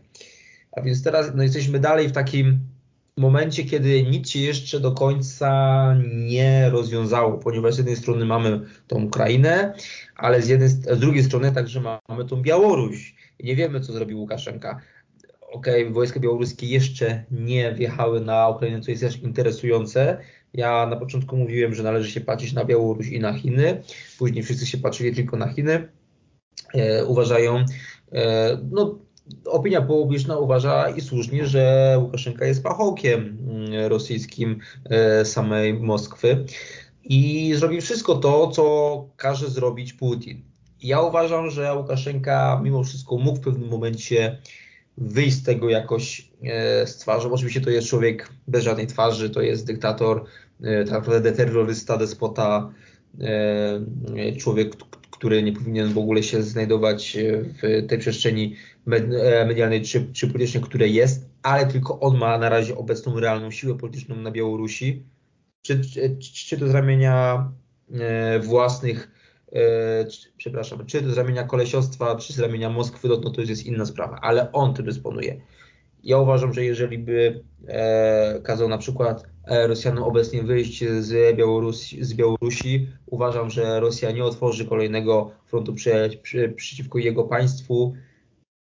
[0.71, 2.59] A więc teraz no, jesteśmy dalej w takim
[3.17, 5.95] momencie, kiedy nic się jeszcze do końca
[6.27, 9.73] nie rozwiązało, ponieważ z jednej strony mamy tą Ukrainę,
[10.15, 13.15] ale z, jednej, z drugiej strony także mamy tą Białoruś.
[13.39, 14.81] I nie wiemy, co zrobił Łukaszenka.
[15.51, 20.17] Okej, okay, wojska białoruskie jeszcze nie wjechały na Ukrainę, co jest też interesujące,
[20.57, 23.81] ja na początku mówiłem, że należy się patrzeć na Białoruś i na Chiny.
[24.17, 25.87] Później wszyscy się patrzyli tylko na Chiny.
[26.73, 27.65] E, uważają,
[28.11, 28.99] e, no,
[29.45, 36.45] opinia publiczna uważa i słusznie, że Łukaszenka jest pachołkiem mm, rosyjskim e, samej Moskwy
[37.03, 40.41] i zrobi wszystko to, co każe zrobić Putin.
[40.81, 44.37] Ja uważam, że Łukaszenka mimo wszystko mógł w pewnym momencie
[44.97, 47.31] wyjść z tego jakoś e, z twarzą.
[47.31, 50.25] Oczywiście to jest człowiek bez żadnej twarzy, to jest dyktator,
[50.61, 52.71] tak naprawdę terrorysta, despota,
[53.21, 54.75] e, człowiek,
[55.11, 57.17] który nie powinien w ogóle się znajdować
[57.61, 58.55] w tej przestrzeni
[58.91, 63.51] e, medialnej czy, czy politycznej, które jest, ale tylko on ma na razie obecną realną
[63.51, 65.03] siłę polityczną na Białorusi,
[65.61, 67.51] czy, czy, czy to z ramienia
[68.41, 69.11] własnych,
[70.37, 73.85] przepraszam, czy to z ramienia kolesiostwa, czy z ramienia Moskwy, no, no to jest inna
[73.85, 75.41] sprawa, ale on tym dysponuje.
[76.03, 82.03] Ja uważam, że jeżeli by e, kazał na przykład e, Rosjanom obecnie wyjść z Białorusi,
[82.03, 86.19] z Białorusi, uważam, że Rosja nie otworzy kolejnego frontu przy,
[86.55, 87.93] przeciwko jego państwu,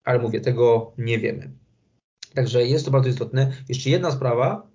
[0.04, 1.52] ale mówię, tego nie wiemy.
[2.34, 3.52] Także jest to bardzo istotne.
[3.70, 4.68] Jeszcze jedna sprawa,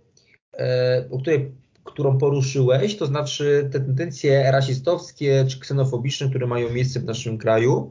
[0.59, 1.53] e, o której,
[1.85, 7.91] którą poruszyłeś, to znaczy te tendencje rasistowskie czy ksenofobiczne, które mają miejsce w naszym kraju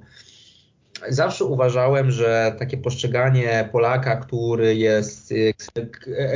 [1.10, 5.34] zawsze uważałem, że takie postrzeganie Polaka, który jest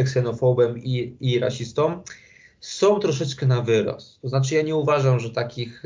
[0.06, 2.02] ksenofobem i, i rasistą,
[2.60, 4.22] są troszeczkę na wyrost.
[4.22, 5.84] To znaczy ja nie uważam, że takich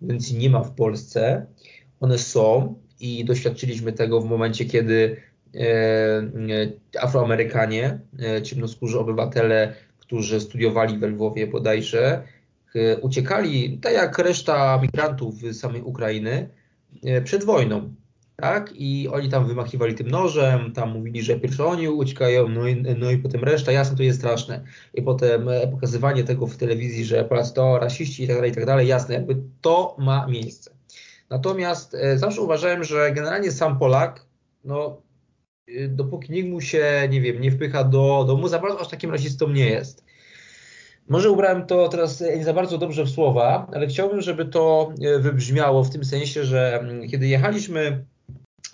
[0.00, 1.46] tendencji nie ma w Polsce.
[2.00, 5.16] One są i doświadczyliśmy tego w momencie, kiedy
[7.00, 7.98] Afroamerykanie,
[8.42, 12.22] ciemnoskórzy obywatele, którzy studiowali w Lwowie bodajże,
[13.00, 16.48] uciekali, tak jak reszta migrantów z samej Ukrainy,
[17.24, 17.94] przed wojną
[18.36, 18.72] tak?
[18.74, 23.10] I oni tam wymachiwali tym nożem, tam mówili, że pierwsze oni uciekają, no i, no
[23.10, 24.64] i potem reszta, jasne, to jest straszne.
[24.94, 28.54] I potem e, pokazywanie tego w telewizji, że Polacy to rasiści i tak dalej, i
[28.54, 30.70] tak dalej, jasne, jakby to ma miejsce.
[31.30, 34.26] Natomiast e, zawsze uważałem, że generalnie sam Polak,
[34.64, 35.02] no
[35.68, 39.10] e, dopóki nikt mu się, nie wiem, nie wpycha do domu, za bardzo aż takim
[39.10, 40.05] rasistą nie jest.
[41.08, 45.84] Może ubrałem to teraz nie za bardzo dobrze w słowa, ale chciałbym, żeby to wybrzmiało
[45.84, 48.04] w tym sensie, że mm, kiedy jechaliśmy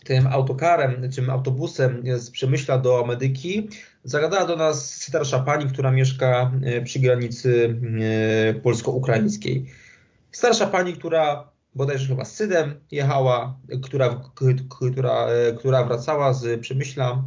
[0.04, 3.68] tym autokarem, czy autobusem z Przemyśla do Medyki,
[4.04, 7.78] zagadała do nas starsza pani, która mieszka e, przy granicy
[8.50, 9.66] e, polsko-ukraińskiej.
[10.32, 14.20] Starsza pani, która bodajże chyba z Sydem jechała, która,
[14.68, 17.24] która, e, która wracała z Przemyśla.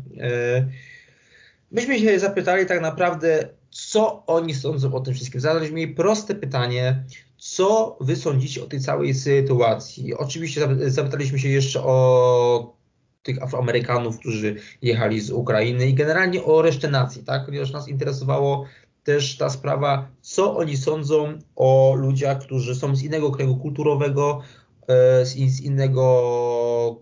[1.72, 5.41] Myśmy się zapytali tak naprawdę, co oni sądzą o tym wszystkim.
[5.41, 7.03] Zadaliśmy jej proste pytanie,
[7.38, 10.13] co wy sądzicie o tej całej sytuacji?
[10.13, 12.76] Oczywiście zapytaliśmy się jeszcze o
[13.23, 17.45] tych Afroamerykanów, którzy jechali z Ukrainy i generalnie o resztę nacji, tak?
[17.45, 18.65] Ponieważ nas interesowało
[19.03, 24.41] też ta sprawa, co oni sądzą o ludziach, którzy są z innego kręgu kulturowego,
[24.88, 27.01] e, z innego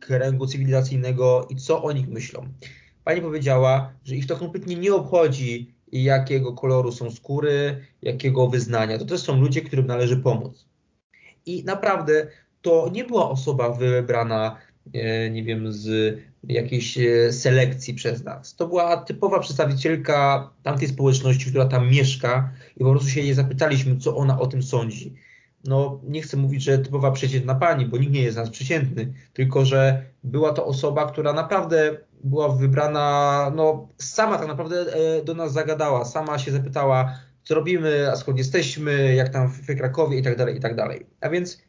[0.00, 2.48] kręgu cywilizacyjnego i co o nich myślą.
[3.04, 8.98] Pani powiedziała, że ich to kompletnie nie obchodzi, jakiego koloru są skóry, jakiego wyznania.
[8.98, 10.66] To też są ludzie, którym należy pomóc.
[11.46, 12.26] I naprawdę
[12.62, 14.56] to nie była osoba wybrana,
[14.94, 18.56] e, nie wiem, z jakiejś e, selekcji przez nas.
[18.56, 23.96] To była typowa przedstawicielka tamtej społeczności, która tam mieszka i po prostu się jej zapytaliśmy,
[23.96, 25.14] co ona o tym sądzi.
[25.64, 29.64] No, nie chcę mówić, że typowa przeciętna pani, bo nikt nie jest nas przeciętny, tylko
[29.64, 35.52] że była to osoba, która naprawdę była wybrana, no sama tak naprawdę e, do nas
[35.52, 40.36] zagadała, sama się zapytała, co robimy, a skąd jesteśmy, jak tam w Krakowie i tak
[40.36, 41.06] dalej, i tak dalej.
[41.20, 41.62] A więc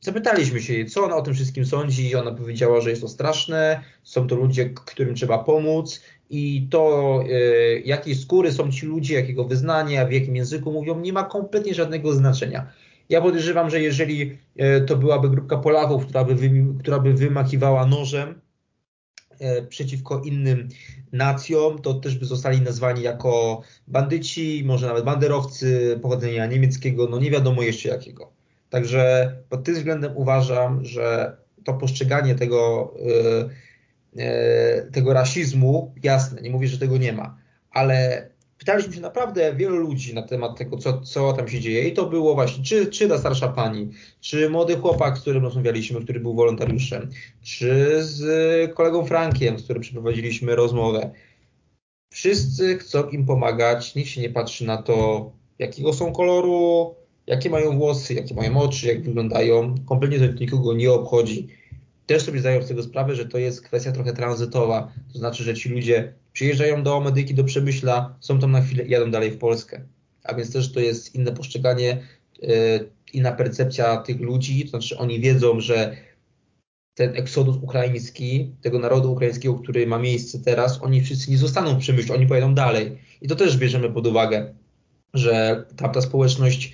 [0.00, 3.08] zapytaliśmy się jej, co ona o tym wszystkim sądzi i ona powiedziała, że jest to
[3.08, 9.14] straszne, są to ludzie, którym trzeba pomóc i to, e, jakiej skóry są ci ludzie,
[9.14, 12.72] jakiego wyznania, w jakim języku mówią, nie ma kompletnie żadnego znaczenia.
[13.08, 16.36] Ja podejrzewam, że jeżeli e, to byłaby grupka Polaków, która by,
[16.80, 18.40] która by wymakiwała nożem,
[19.68, 20.68] przeciwko innym
[21.12, 27.30] nacjom, to też by zostali nazwani jako bandyci, może nawet banderowcy pochodzenia niemieckiego, no nie
[27.30, 28.32] wiadomo jeszcze jakiego.
[28.70, 32.94] Także pod tym względem uważam, że to postrzeganie tego,
[34.16, 37.36] e, e, tego rasizmu, jasne, nie mówię, że tego nie ma,
[37.70, 38.29] ale
[38.60, 42.06] pytaliśmy się naprawdę wielu ludzi na temat tego, co, co tam się dzieje i to
[42.06, 43.90] było właśnie, czy, czy ta starsza pani,
[44.20, 47.10] czy młody chłopak, z którym rozmawialiśmy, który był wolontariuszem,
[47.42, 51.10] czy z kolegą Frankiem, z którym przeprowadziliśmy rozmowę.
[52.12, 56.94] Wszyscy chcą im pomagać, nikt się nie patrzy na to, jakiego są koloru,
[57.26, 59.74] jakie mają włosy, jakie mają oczy, jak wyglądają.
[59.88, 61.48] Kompletnie to nikogo nie obchodzi.
[62.06, 64.92] Też sobie zdają z tego sprawę, że to jest kwestia trochę tranzytowa.
[65.12, 68.90] To znaczy, że ci ludzie przyjeżdżają do Medyki, do Przemyśla, są tam na chwilę i
[68.90, 69.82] jadą dalej w Polskę.
[70.24, 72.02] A więc też to jest inne postrzeganie,
[72.42, 72.48] yy,
[73.12, 75.96] inna percepcja tych ludzi, to znaczy oni wiedzą, że
[76.94, 81.78] ten eksodus ukraiński, tego narodu ukraińskiego, który ma miejsce teraz, oni wszyscy nie zostaną w
[81.78, 82.98] Przemyślu, oni pojadą dalej.
[83.20, 84.54] I to też bierzemy pod uwagę,
[85.14, 86.72] że tamta społeczność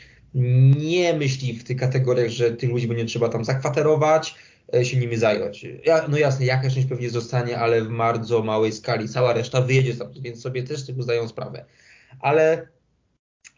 [0.78, 4.45] nie myśli w tych kategoriach, że tych ludzi będzie trzeba tam zakwaterować, E,
[4.82, 5.66] się nimi zająć.
[5.84, 9.08] Ja, no jasne, jakaś część pewnie zostanie, ale w bardzo małej skali.
[9.08, 11.64] Cała reszta wyjedzie stamtąd, więc sobie też z tego zdają sprawę.
[12.20, 12.68] Ale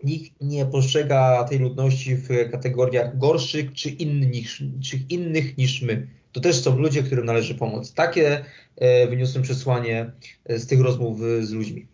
[0.04, 4.48] nikt nie postrzega tej ludności w kategoriach gorszych czy innych,
[4.82, 6.08] czy innych niż my.
[6.32, 7.94] To też są ludzie, którym należy pomóc.
[7.94, 8.44] Takie
[8.76, 10.12] e, wyniosłem przesłanie
[10.48, 11.86] z tych rozmów z ludźmi.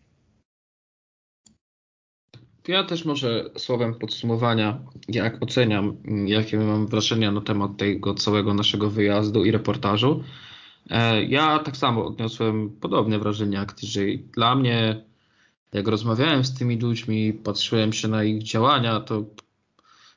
[2.69, 5.97] Ja też może słowem podsumowania, jak oceniam,
[6.27, 10.25] jakie mam wrażenia na temat tego całego naszego wyjazdu i reportażu.
[10.91, 13.75] E, ja tak samo odniosłem podobne wrażenia jak
[14.35, 15.05] dla mnie,
[15.73, 19.25] jak rozmawiałem z tymi ludźmi, patrzyłem się na ich działania, to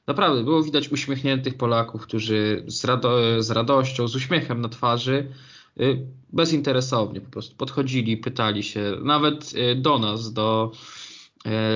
[0.08, 5.32] naprawdę było widać uśmiechniętych Polaków, którzy z, rado z radością, z uśmiechem na twarzy,
[5.82, 10.72] y, bezinteresownie po prostu podchodzili, pytali się, nawet y, do nas, do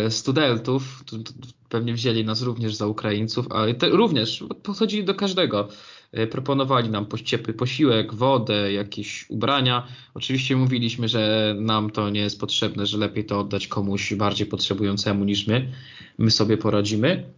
[0.09, 1.03] studentów,
[1.69, 5.67] pewnie wzięli nas również za Ukraińców, ale te, również podchodzili do każdego.
[6.31, 9.87] proponowali nam ciepły posiłek, wodę, jakieś ubrania.
[10.13, 15.25] Oczywiście mówiliśmy, że nam to nie jest potrzebne, że lepiej to oddać komuś bardziej potrzebującemu
[15.25, 15.71] niż my.
[16.17, 17.33] My sobie poradzimy.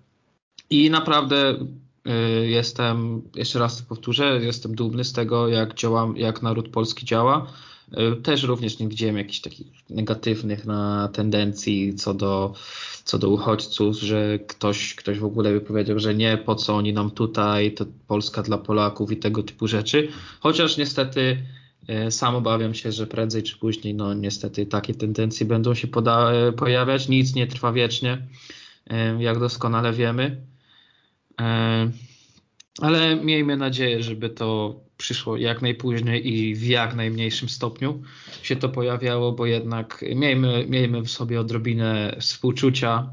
[0.70, 6.42] I naprawdę y, jestem, jeszcze raz to powtórzę, jestem dumny z tego, jak działam, jak
[6.42, 7.48] naród polski działa.
[7.98, 12.54] Y, też również nie widziałem jakichś takich negatywnych na tendencji co do,
[13.04, 16.94] co do uchodźców, że ktoś, ktoś w ogóle by powiedział, że nie, po co oni
[16.94, 20.08] nam tutaj, to Polska dla Polaków i tego typu rzeczy.
[20.40, 21.38] Chociaż niestety
[22.08, 26.52] y, sam obawiam się, że prędzej czy później, no niestety takie tendencje będą się poda-
[26.58, 27.10] pojawiać.
[27.10, 28.28] Nic nie trwa wiecznie,
[29.20, 30.42] jak doskonale wiemy.
[32.82, 38.04] Ale miejmy nadzieję, żeby to przyszło jak najpóźniej i w jak najmniejszym stopniu
[38.44, 43.10] się to pojawiało, bo jednak miejmy, miejmy w sobie odrobinę współczucia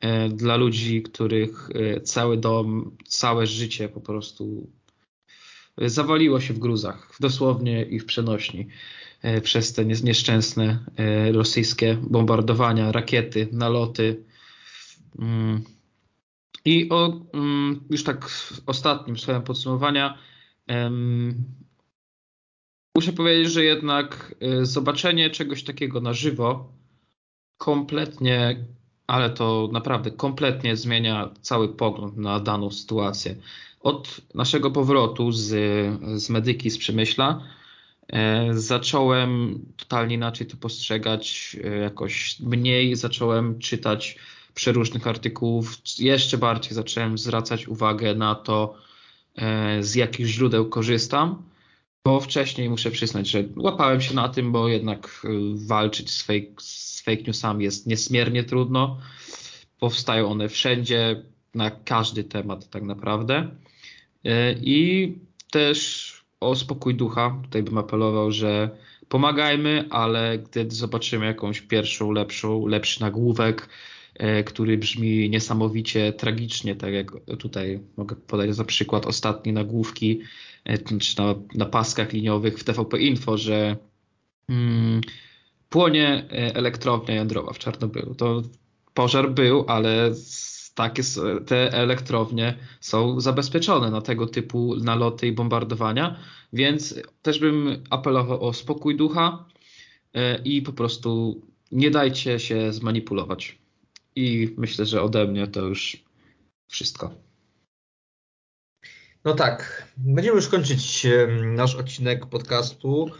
[0.00, 4.70] e, dla ludzi, których e, cały dom, całe życie po prostu
[5.78, 8.66] zawaliło się w gruzach, dosłownie i w przenośni
[9.42, 10.84] przez te nieszczęsne
[11.32, 14.24] rosyjskie bombardowania, rakiety, naloty.
[15.18, 15.62] Mm,
[16.64, 18.30] i o, um, już tak
[18.66, 20.33] ostatnim słowem podsumowania um,
[22.96, 26.72] muszę powiedzieć, że jednak y, zobaczenie czegoś takiego na żywo
[27.58, 28.64] kompletnie,
[29.06, 33.36] ale to naprawdę kompletnie zmienia cały pogląd na daną sytuację.
[33.80, 35.48] Od naszego powrotu z,
[36.22, 37.42] z medyki z Przemyśla
[38.08, 44.18] e, zacząłem totalnie inaczej to postrzegać, e, jakoś mniej zacząłem czytać
[44.54, 48.83] przeróżnych artykułów, jeszcze bardziej zacząłem zwracać uwagę na to, e,
[49.80, 51.42] z jakich źródeł korzystam,
[52.04, 55.28] bo wcześniej muszę przyznać, że łapałem się na tym, bo jednak e,
[55.66, 58.98] walczyć z fake, z fake newsami jest niesmiernie trudno.
[59.80, 61.22] Powstają one wszędzie,
[61.54, 63.50] na każdy temat tak naprawdę.
[64.24, 65.12] E, I
[65.50, 68.70] też o spokój ducha, tutaj bym apelował, że
[69.08, 73.93] pomagajmy, ale gdy zobaczymy jakąś pierwszą, lepszą, lepszy nagłówek, E,
[74.46, 80.20] który brzmi niesamowicie tragicznie, tak jak tutaj mogę podać za przykład ostatnie nagłówki
[80.64, 83.76] e, czy na, na paskach liniowych w TVP Info, że
[84.48, 85.00] mm,
[85.68, 88.14] płonie e, elektrownia jądrowa w Czarnobylu.
[88.14, 88.42] To
[88.94, 90.12] pożar był, ale
[90.74, 91.02] takie
[91.46, 96.18] te elektrownie są zabezpieczone na tego typu naloty i bombardowania,
[96.52, 99.44] więc też bym apelował o spokój ducha
[100.44, 101.40] i po prostu
[101.72, 103.58] nie dajcie się zmanipulować.
[104.16, 106.04] I myślę, że ode mnie to już
[106.68, 107.14] wszystko.
[109.24, 111.06] No tak, będziemy już kończyć
[111.42, 113.10] nasz odcinek podcastu.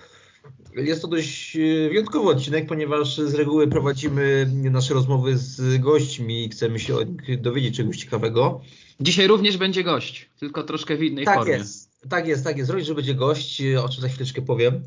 [0.77, 6.49] Jest to dość e, wyjątkowy odcinek, ponieważ z reguły prowadzimy nasze rozmowy z gośćmi i
[6.49, 8.61] chcemy się od nich dowiedzieć czegoś ciekawego.
[9.01, 11.53] Dzisiaj również będzie gość, tylko troszkę w innej tak formie.
[11.53, 11.94] Jest.
[12.09, 12.73] Tak jest, tak jest.
[12.79, 14.83] Że będzie gość, o czym za chwileczkę powiem.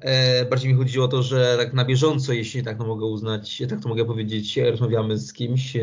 [0.00, 3.62] E, bardziej mi chodziło o to, że tak na bieżąco, jeśli tak to mogę uznać,
[3.68, 5.80] tak to mogę powiedzieć, rozmawiamy z kimś e,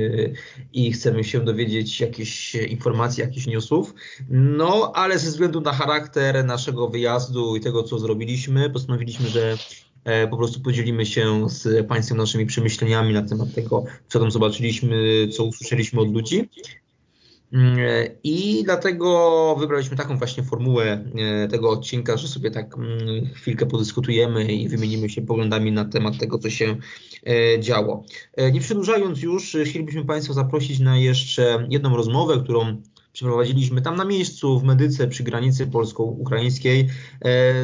[0.73, 3.93] i chcemy się dowiedzieć jakieś informacji, jakichś newsów.
[4.29, 9.57] No, ale ze względu na charakter naszego wyjazdu i tego, co zrobiliśmy, postanowiliśmy, że
[10.03, 15.27] e, po prostu podzielimy się z Państwem naszymi przemyśleniami na temat tego, co tam zobaczyliśmy,
[15.27, 16.49] co usłyszeliśmy od ludzi.
[17.53, 17.77] Mm,
[18.23, 24.53] I dlatego wybraliśmy taką właśnie formułę e, tego odcinka, że sobie tak mm, chwilkę podyskutujemy
[24.53, 26.77] i wymienimy się poglądami na temat tego, co się
[27.27, 28.03] e, działo.
[28.35, 32.81] E, nie przedłużając już, chcielibyśmy Państwa zaprosić na jeszcze jedną rozmowę, którą
[33.13, 36.87] przeprowadziliśmy tam na miejscu w Medyce przy granicy polsko-ukraińskiej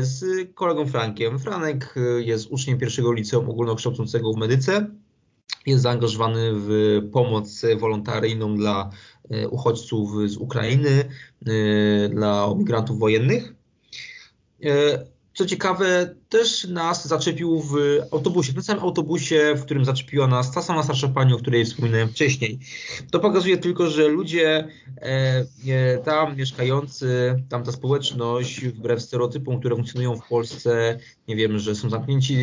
[0.02, 0.24] z
[0.54, 1.40] kolegą Frankiem.
[1.40, 4.88] Franek jest uczniem pierwszego liceum ogólnokształcącego w Medyce.
[5.66, 9.15] Jest zaangażowany w pomoc wolontaryjną dla E,
[9.50, 10.90] uchodźców z Ukrainy,
[11.46, 13.54] e, dla migrantów wojennych.
[14.64, 17.76] E, co ciekawe, też nas zaczepił w
[18.12, 21.66] autobusie, w tym samym autobusie, w którym zaczepiła nas ta sama starsza pani, o której
[21.66, 22.60] wspominałem wcześniej.
[23.12, 24.68] To pokazuje tylko, że ludzie
[26.06, 32.38] tam mieszkający, tamta społeczność, wbrew stereotypom, które funkcjonują w Polsce, nie wiem, że są zamknięci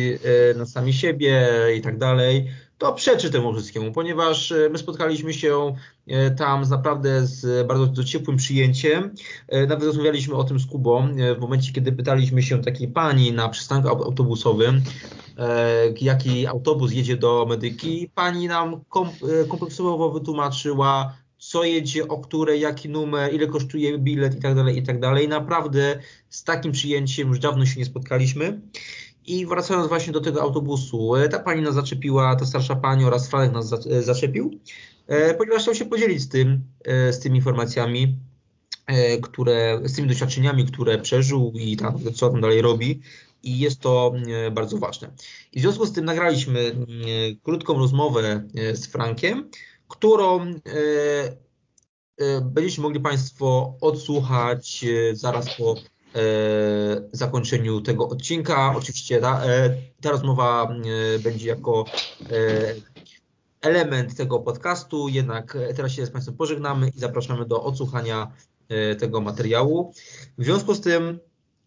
[0.55, 2.47] na sami siebie i tak dalej,
[2.77, 5.75] to przeczy temu wszystkiemu, ponieważ e, my spotkaliśmy się
[6.07, 9.15] e, tam z naprawdę z bardzo ciepłym przyjęciem.
[9.47, 11.07] E, nawet rozmawialiśmy o tym z Kubą
[11.37, 14.81] w momencie, kiedy pytaliśmy się takiej pani na przystanku autobusowym,
[16.01, 18.09] jaki autobus jedzie do Medyki.
[18.15, 18.81] Pani nam
[19.49, 24.83] kompleksowo wytłumaczyła, co jedzie, o której, jaki numer, ile kosztuje bilet i tak dalej, i
[24.83, 24.99] tak.
[25.29, 25.99] Naprawdę
[26.29, 28.61] z takim przyjęciem już dawno się nie spotkaliśmy.
[29.25, 33.29] I wracając właśnie do tego autobusu, e, ta pani nas zaczepiła, ta starsza pani oraz
[33.29, 34.59] Franek nas e, zaczepił,
[35.07, 36.63] e, ponieważ chciał się podzielić z tym,
[37.11, 38.17] z tymi informacjami.
[39.21, 43.01] które, z tymi doświadczeniami, które przeżył i tam, co tam dalej robi
[43.43, 44.13] i jest to
[44.51, 45.11] bardzo ważne.
[45.51, 46.75] I w związku z tym nagraliśmy
[47.43, 48.43] krótką rozmowę
[48.73, 49.49] z Frankiem,
[49.87, 50.53] którą
[52.41, 55.75] będziecie mogli Państwo odsłuchać zaraz po
[57.11, 58.75] zakończeniu tego odcinka.
[58.77, 59.41] Oczywiście ta,
[60.01, 60.75] ta rozmowa
[61.23, 61.85] będzie jako
[63.63, 68.31] element tego podcastu, jednak teraz się z Państwem pożegnamy i zapraszamy do odsłuchania
[68.69, 69.93] e, tego materiału.
[70.37, 71.19] W związku z tym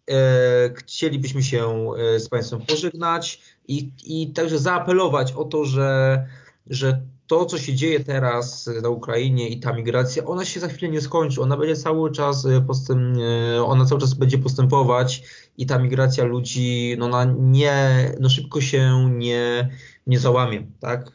[0.09, 6.25] e, chcielibyśmy się e, z Państwem pożegnać i, i także zaapelować o to, że,
[6.67, 10.91] że to, co się dzieje teraz na Ukrainie i ta migracja, ona się za chwilę
[10.91, 11.41] nie skończy.
[11.41, 13.17] Ona będzie cały czas postęp,
[13.65, 15.23] ona cały czas będzie postępować
[15.57, 19.69] i ta migracja ludzi, no ona nie, no szybko się nie,
[20.07, 21.11] nie załamie, tak?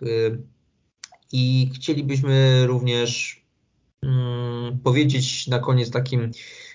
[1.32, 3.42] I chcielibyśmy również
[4.02, 6.30] mm, powiedzieć na koniec takim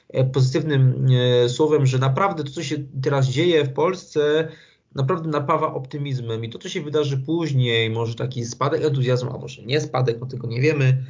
[0.10, 1.08] e, pozytywnym
[1.48, 4.52] słowem, że naprawdę to, co się teraz dzieje w Polsce,
[4.96, 9.62] naprawdę napawa optymizmem i to, co się wydarzy później, może taki spadek entuzjazmu, a może
[9.62, 11.04] nie spadek, no tego nie wiemy,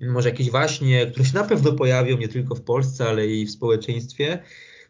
[0.00, 3.50] może jakieś właśnie, które się na pewno pojawią nie tylko w Polsce, ale i w
[3.50, 4.42] społeczeństwie.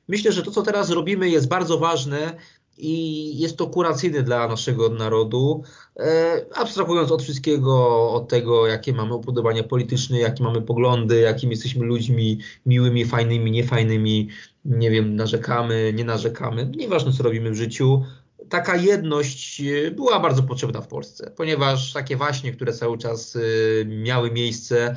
[0.09, 2.37] Myślę, że to, co teraz robimy, jest bardzo ważne
[2.79, 5.63] i jest to kuracyjne dla naszego narodu.
[5.97, 11.87] E, abstrahując od wszystkiego, od tego, jakie mamy upodobania polityczne, jakie mamy poglądy, jakimi jesteśmy
[11.87, 14.29] ludźmi miłymi, fajnymi, niefajnymi,
[14.65, 18.05] nie wiem, narzekamy, nie narzekamy, nieważne co robimy w życiu,
[18.51, 23.41] taka jedność e, była bardzo potrzebna w Polsce, ponieważ takie właśnie, które cały czas e,
[23.85, 24.97] miały miejsce,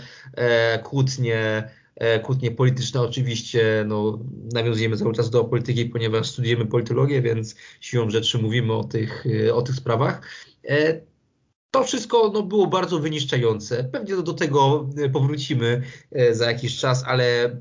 [0.84, 4.20] kłótnie, E, kłótnie polityczne oczywiście, no,
[4.54, 9.62] nawiązujemy cały czas do polityki, ponieważ studujemy politologię, więc siłą rzeczy mówimy o tych, o
[9.62, 10.22] tych sprawach.
[11.72, 13.84] To wszystko no, było bardzo wyniszczające.
[13.84, 15.82] Pewnie do, do tego powrócimy
[16.32, 17.58] za jakiś czas, ale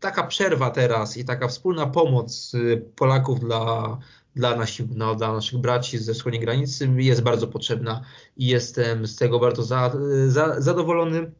[0.00, 2.52] taka przerwa teraz i taka wspólna pomoc
[2.96, 3.98] Polaków dla,
[4.36, 8.04] dla, nasi, no, dla naszych braci ze wschodniej granicy jest bardzo potrzebna
[8.36, 9.96] i jestem z tego bardzo za,
[10.28, 11.32] za, zadowolony.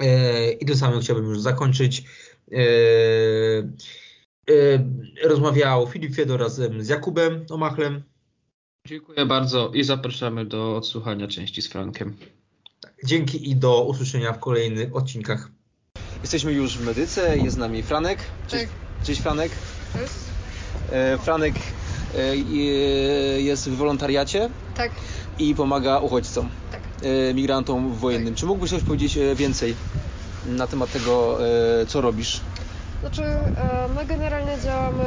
[0.00, 2.04] E, I tym samym chciałbym już zakończyć.
[2.52, 2.56] E,
[4.50, 4.84] e,
[5.24, 8.02] rozmawiał Filip Fiedor razem z Jakubem Omachlem.
[8.88, 12.16] Dziękuję bardzo i zapraszamy do odsłuchania części z Frankiem.
[12.80, 15.48] Tak, dzięki i do usłyszenia w kolejnych odcinkach.
[16.22, 18.18] Jesteśmy już w medyce, jest z nami Franek.
[18.48, 19.06] Cześć, tak.
[19.06, 19.52] cześć Franek.
[19.92, 20.14] Cześć.
[21.24, 21.54] Franek
[23.38, 24.50] jest w wolontariacie.
[24.76, 24.90] Tak.
[25.38, 26.48] I pomaga uchodźcom.
[26.72, 26.80] Tak.
[27.02, 28.34] E, migrantom wojennym.
[28.34, 29.74] Czy mógłbyś coś powiedzieć e, więcej
[30.46, 31.38] na temat tego,
[31.82, 32.40] e, co robisz?
[33.00, 33.22] Znaczy,
[33.96, 35.04] my generalnie działamy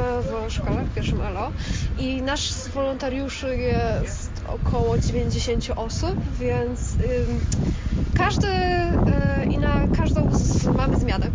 [0.48, 1.50] w szkole, w pierwszym ELO
[1.98, 6.80] i nasz wolontariuszy jest około 90 osób, więc
[8.18, 8.48] każdy
[9.50, 11.26] i na każdą z, mamy zmianę,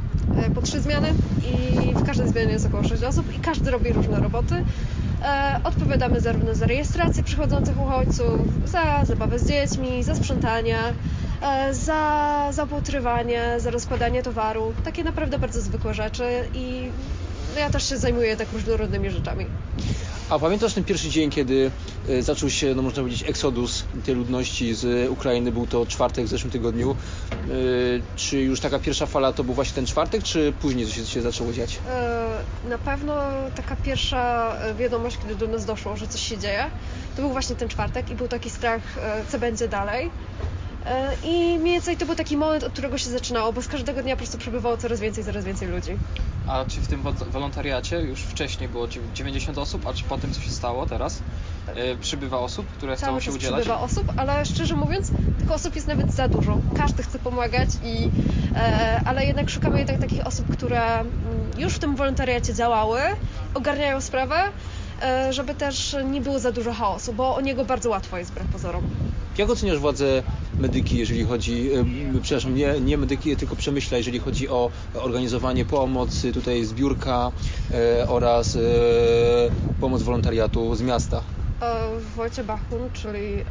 [0.56, 1.14] po trzy zmiany
[1.54, 4.64] i w każdej zmianie jest około 6 osób i każdy robi różne roboty.
[5.26, 10.78] E, odpowiadamy zarówno za rejestrację przychodzących uchodźców, za zabawę z dziećmi, za sprzątanie,
[11.72, 14.74] za zaopatrywanie, za rozkładanie towaru.
[14.84, 16.92] Takie naprawdę bardzo zwykłe rzeczy i
[17.58, 19.46] ja też się zajmuję tak różnorodnymi rzeczami.
[20.30, 21.72] A pamiętasz ten pierwszy dzień, kiedy
[22.10, 25.52] e, zaczął się, no można powiedzieć, eksodus tej ludności z Ukrainy?
[25.52, 26.96] Był to czwartek w zeszłym tygodniu.
[27.34, 27.36] E,
[28.16, 31.54] czy już taka pierwsza fala to był właśnie ten czwartek, czy później coś się zaczęło
[31.54, 31.80] dziać?
[31.90, 33.14] E, na pewno
[33.56, 36.66] taka pierwsza wiadomość, kiedy do nas doszło, że coś się dzieje,
[37.16, 38.82] to był właśnie ten czwartek i był taki strach,
[39.32, 40.10] co będzie dalej.
[40.86, 44.04] E, I mniej więcej to był taki moment, od którego się zaczynało, bo z każdego
[44.04, 45.98] dnia po prostu przybywało coraz więcej, coraz więcej ludzi.
[46.48, 50.42] A czy w tym wolontariacie już wcześniej było 90 osób, a czy po tym, co
[50.42, 51.22] się stało teraz,
[51.68, 53.62] e, przybywa osób, które chcą się udzielać?
[53.62, 56.60] przybywa osób, ale szczerze mówiąc, tych osób jest nawet za dużo.
[56.78, 58.10] Każdy chce pomagać, i,
[58.56, 61.12] e, ale jednak szukamy jednak takich osób, które mm,
[61.58, 63.00] już w tym wolontariacie działały,
[63.54, 64.36] ogarniają sprawę,
[65.30, 68.84] żeby też nie było za dużo chaosu, bo o niego bardzo łatwo jest wbrew pozorom.
[69.38, 70.24] Jak oceniasz władzę
[70.60, 76.34] medyki, jeżeli chodzi, e, przepraszam, nie, nie medyki, tylko przemyśla, jeżeli chodzi o organizowanie pomocy,
[76.34, 77.32] tutaj zbiórka
[77.74, 78.60] e, oraz e,
[79.80, 81.39] pomoc wolontariatu z miasta?
[82.16, 83.44] Wojciech Bachun, czyli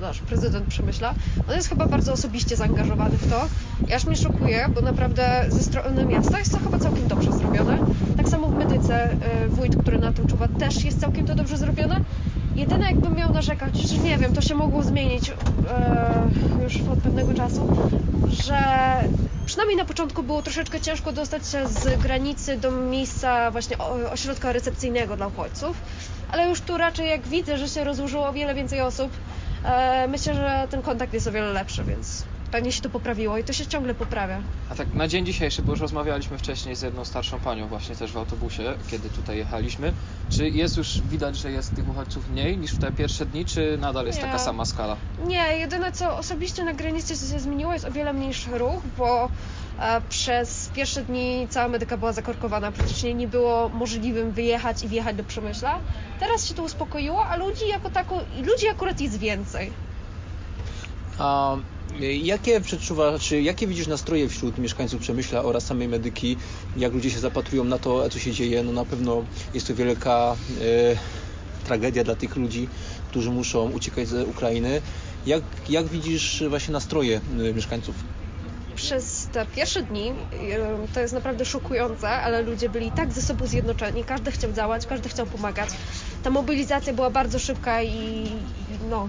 [0.00, 1.14] nasz prezydent Przemyśla,
[1.48, 3.48] on jest chyba bardzo osobiście zaangażowany w to.
[3.88, 7.78] I aż mnie szokuje, bo naprawdę ze strony miasta jest to chyba całkiem dobrze zrobione.
[8.16, 9.16] Tak samo w medyce
[9.48, 12.00] wójt, który na tym czuwa, też jest całkiem to dobrze zrobione.
[12.56, 15.34] Jedyne jakbym miał narzekać, że nie wiem, to się mogło zmienić e,
[16.62, 17.68] już od pewnego czasu,
[18.28, 18.58] że
[19.46, 23.78] przynajmniej na początku było troszeczkę ciężko dostać się z granicy do miejsca właśnie
[24.12, 25.76] ośrodka recepcyjnego dla uchodźców,
[26.32, 29.12] ale już tu raczej jak widzę, że się rozłożyło o wiele więcej osób,
[29.64, 33.44] e, myślę, że ten kontakt jest o wiele lepszy, więc pewnie się to poprawiło i
[33.44, 34.40] to się ciągle poprawia.
[34.70, 38.12] A tak na dzień dzisiejszy, bo już rozmawialiśmy wcześniej z jedną starszą panią właśnie też
[38.12, 39.92] w autobusie, kiedy tutaj jechaliśmy.
[40.30, 43.78] Czy jest już widać, że jest tych uchodźców mniej niż w te pierwsze dni, czy
[43.80, 44.24] nadal jest Nie.
[44.24, 44.96] taka sama skala?
[45.26, 49.30] Nie, jedyne co osobiście na granicy się zmieniło jest o wiele mniejszy ruch, bo
[50.08, 55.24] przez pierwsze dni cała medyka była zakorkowana, praktycznie nie było możliwym wyjechać i wjechać do
[55.24, 55.78] Przemyśla.
[56.20, 59.70] Teraz się to uspokoiło, a ludzi jako tako, ludzi akurat jest więcej.
[61.18, 61.56] A
[62.00, 66.36] y, jakie przeczuwa, czy jakie widzisz nastroje wśród mieszkańców Przemyśla oraz samej medyki?
[66.76, 68.62] Jak ludzie się zapatrują na to, co się dzieje?
[68.62, 69.24] No na pewno
[69.54, 72.68] jest to wielka e, tragedia dla tych ludzi,
[73.10, 74.82] którzy muszą uciekać z Ukrainy.
[75.26, 77.94] Jak, jak widzisz właśnie nastroje y, mieszkańców?
[78.76, 83.46] przez te pierwsze dni y, to jest naprawdę szokujące, ale ludzie byli tak ze sobą
[83.46, 85.68] zjednoczeni, każdy chciał działać, każdy chciał pomagać.
[86.22, 88.30] Ta mobilizacja była bardzo szybka i,
[88.90, 89.08] no,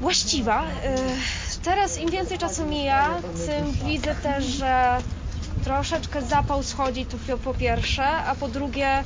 [0.00, 0.62] właściwa.
[0.64, 0.66] Y,
[1.62, 3.10] Teraz im więcej czasu mija,
[3.46, 4.98] tym widzę też, że
[5.64, 9.04] troszeczkę zapał schodzi tu po- po pierwsze, a po drugie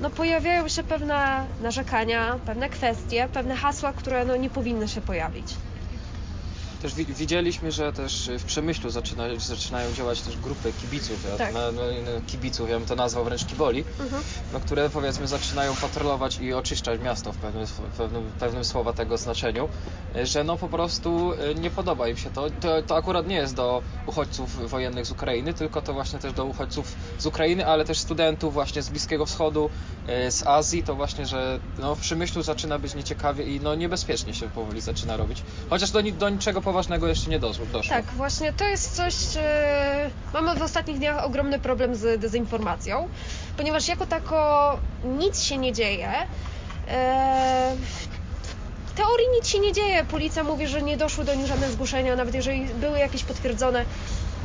[0.00, 5.46] no pojawiają się pewne narzekania, pewne kwestie, pewne hasła, które no nie powinny się pojawić.
[6.82, 11.54] Też wi- widzieliśmy, że też w Przemyślu zaczyna, zaczynają działać też grupy kibiców, ja, Tak.
[11.54, 11.80] no, no,
[12.26, 14.22] kibiców, ja bym to nazwał wręcz kiboli, Mhm.
[14.52, 18.92] no, które powiedzmy zaczynają patrolować i oczyszczać miasto w pewnym, w pewnym, w pewnym słowa
[18.92, 19.68] tego znaczeniu,
[20.24, 22.50] że no po prostu y, nie podoba im się to.
[22.50, 22.82] to.
[22.82, 26.94] To akurat nie jest do uchodźców wojennych z Ukrainy, tylko to właśnie też do uchodźców
[27.18, 29.70] z Ukrainy, ale też studentów właśnie z Bliskiego Wschodu,
[30.26, 34.34] y, z Azji, to właśnie, że no, w Przemyślu zaczyna być nieciekawie i no niebezpiecznie
[34.34, 35.42] się powoli zaczyna robić.
[35.70, 37.66] Chociaż do, do niczego poważnego jeszcze nie doszło.
[37.66, 37.96] doszło.
[37.96, 39.14] Tak, właśnie to jest coś.
[39.36, 43.08] e, mamy w ostatnich dniach ogromny problem z dezinformacją,
[43.56, 46.10] ponieważ jako tako nic się nie dzieje.
[46.88, 47.76] E,
[48.86, 50.04] w teorii nic się nie dzieje.
[50.04, 53.84] Policja mówi, że nie doszły do nich żadne zgłoszenia, nawet jeżeli były jakieś potwierdzone,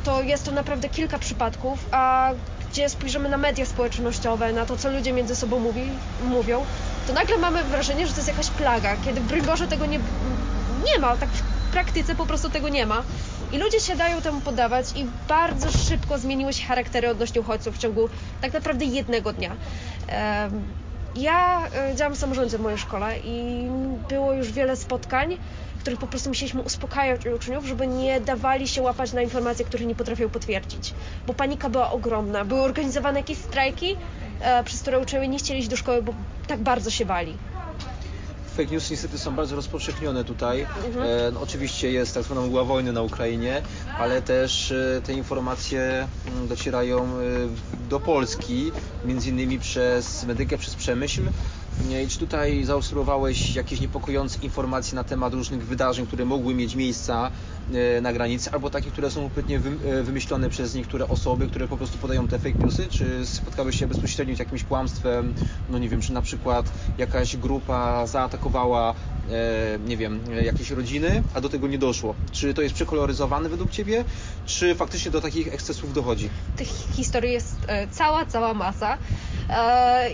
[0.04, 2.30] to jest to naprawdę kilka przypadków, a
[2.70, 5.82] gdzie spojrzymy na media społecznościowe, na to, co ludzie między sobą mówi,
[6.24, 6.64] mówią,
[7.06, 9.98] to nagle mamy wrażenie, że to jest jakaś plaga, kiedy broń Boże tego nie,
[10.84, 13.02] nie ma, tak w praktyce po prostu tego nie ma.
[13.52, 17.78] I ludzie się dają temu podawać i bardzo szybko zmieniły się charaktery odnośnie uchodźców w
[17.78, 18.08] ciągu
[18.40, 19.56] tak naprawdę jednego dnia.
[21.16, 23.66] Ja e, działam w samorządzie w mojej szkole i
[24.08, 25.38] było już wiele spotkań,
[25.76, 29.84] w których po prostu musieliśmy uspokajać uczniów, żeby nie dawali się łapać na informacje, które
[29.84, 30.94] nie potrafią potwierdzić.
[31.26, 32.44] Bo panika była ogromna.
[32.44, 33.96] Były organizowane jakieś strajki,
[34.40, 36.14] e, przez które uczniowie nie chcieli iść do szkoły, bo
[36.46, 37.36] tak bardzo się bali.
[38.56, 40.66] Fake news niestety są bardzo rozpowszechnione tutaj.
[40.86, 41.06] Mhm.
[41.06, 43.62] E, no, oczywiście jest tak zwana mgła wojny na Ukrainie,
[43.98, 48.72] ale też e, te informacje mm, docierają e, do Polski,
[49.04, 51.22] między innymi przez medykę, przez przemyśl.
[52.08, 57.30] Czy tutaj zaobserwowałeś jakieś niepokojące informacje na temat różnych wydarzeń, które mogły mieć miejsca
[57.74, 61.76] e, na granicy, albo takie, które są kompletnie e, wymyślone przez niektóre osoby, które po
[61.76, 62.88] prostu podają te fake newsy?
[62.88, 65.34] Czy spotkałeś się bezpośrednio z jakimś kłamstwem?
[65.68, 68.94] No nie wiem, czy na przykład jakaś grupa zaatakowała,
[69.30, 72.14] e, nie wiem, jakieś rodziny, a do tego nie doszło.
[72.32, 74.04] Czy to jest przekoloryzowane według Ciebie,
[74.46, 76.30] czy faktycznie do takich ekscesów dochodzi?
[76.56, 78.98] Tych historii jest cała, cała masa.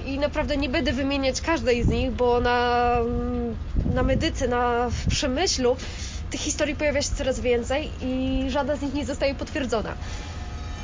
[0.07, 3.57] I naprawdę nie będę wymieniać każdej z nich, bo na, mm,
[3.89, 5.77] na medyce, na w przemyślu
[6.31, 9.95] tych historii pojawia się coraz więcej i żadna z nich nie zostaje potwierdzona.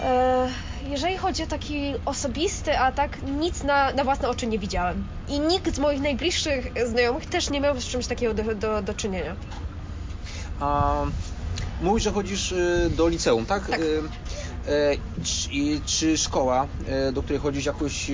[0.03, 0.49] E,
[0.91, 3.11] Jeżeli chodzi o taki osobisty atak,
[3.41, 5.05] nic na, na własne oczy nie widziałem.
[5.29, 8.95] I nikt z moich najbliższych znajomych też nie miał z czymś takiego do, do, do
[8.95, 9.37] czynienia.
[10.61, 10.95] A
[11.83, 13.71] mówisz, że chodzisz y, do liceum, tak?
[13.71, 13.81] Tak.
[13.81, 14.03] Y,
[14.69, 18.11] e, czy, i czy szkoła, e, do której chodzisz, jakoś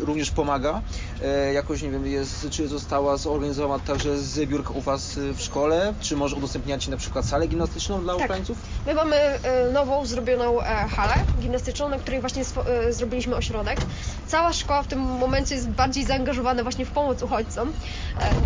[0.00, 0.82] również pomaga?
[1.24, 5.94] E, Jakoś, nie wiem, jest, czy została zorganizowana także zbiórka u Was e, w szkole?
[6.00, 8.24] Czy może udostępniacie na przykład salę gimnastyczną dla Tak.
[8.24, 8.58] Ukraińców?
[8.86, 10.56] My mamy e, nową, zrobioną
[10.90, 12.44] halę gimnastyczną, na której właśnie
[12.90, 13.78] zrobiliśmy ośrodek.
[14.26, 17.72] Cała szkoła w tym momencie jest bardziej zaangażowana właśnie w pomoc uchodźcom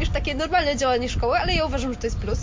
[0.01, 2.39] niż takie normalne działanie szkoły, ale ja uważam, że to jest plus.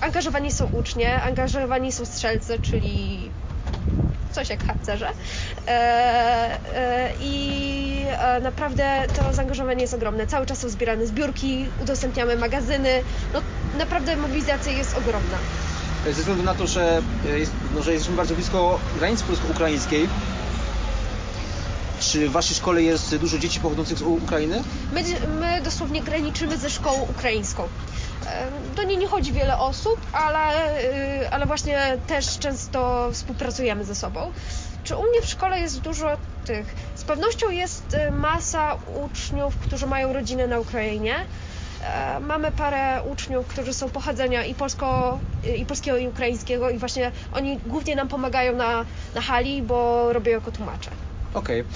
[0.00, 3.30] Angażowani są ucznie, angażowani są strzelcy, czyli
[4.32, 5.10] coś jak harcerze.
[5.66, 5.70] E,
[6.76, 10.26] e, I e, naprawdę to zaangażowanie jest ogromne.
[10.26, 13.02] Cały czas są zbierane zbiórki, udostępniamy magazyny.
[13.34, 13.40] No,
[13.78, 15.38] naprawdę mobilizacja jest ogromna.
[16.04, 17.02] Ze względu na to, że,
[17.38, 20.08] jest, no, że jesteśmy bardzo blisko granicy polsko-ukraińskiej,
[22.00, 24.62] czy w Waszej szkole jest dużo dzieci pochodzących z Ukrainy?
[24.92, 25.02] My,
[25.40, 27.68] my dosłownie graniczymy ze szkołą ukraińską.
[28.26, 33.94] E, Do niej nie chodzi wiele osób, ale, y, ale właśnie też często współpracujemy ze
[33.94, 34.32] sobą.
[34.82, 36.74] Czy u mnie w szkole jest dużo tych?
[36.94, 41.14] Z pewnością jest y, masa uczniów, którzy mają rodzinę na Ukrainie.
[41.84, 45.18] E, mamy parę uczniów, którzy są pochodzenia i, polsko,
[45.56, 50.32] i polskiego i ukraińskiego i właśnie oni głównie nam pomagają na, na hali, bo robią
[50.32, 50.90] jako tłumacze.
[51.34, 51.60] Okej.
[51.60, 51.72] Okay.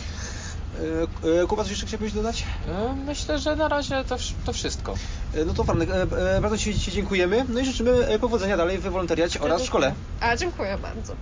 [1.42, 2.44] E, Kuba, coś jeszcze chciałbyś dodać?
[2.68, 4.16] E, Myślę, że na razie to,
[4.46, 4.94] to wszystko.
[5.34, 6.02] E, No to Franek, e,
[6.36, 7.44] e, bardzo Ci, Ci dziękujemy.
[7.48, 9.94] No i życzymy e, powodzenia dalej w wolontariacie oraz w szkole.
[10.20, 11.14] A, dziękuję bardzo.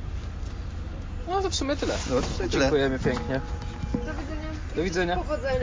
[1.29, 1.95] No to w sumie tyle.
[2.11, 2.49] No to tyle.
[2.49, 3.41] Dziękujemy pięknie.
[3.93, 4.49] Do widzenia.
[4.77, 5.17] Do widzenia.
[5.17, 5.61] Powodzenia.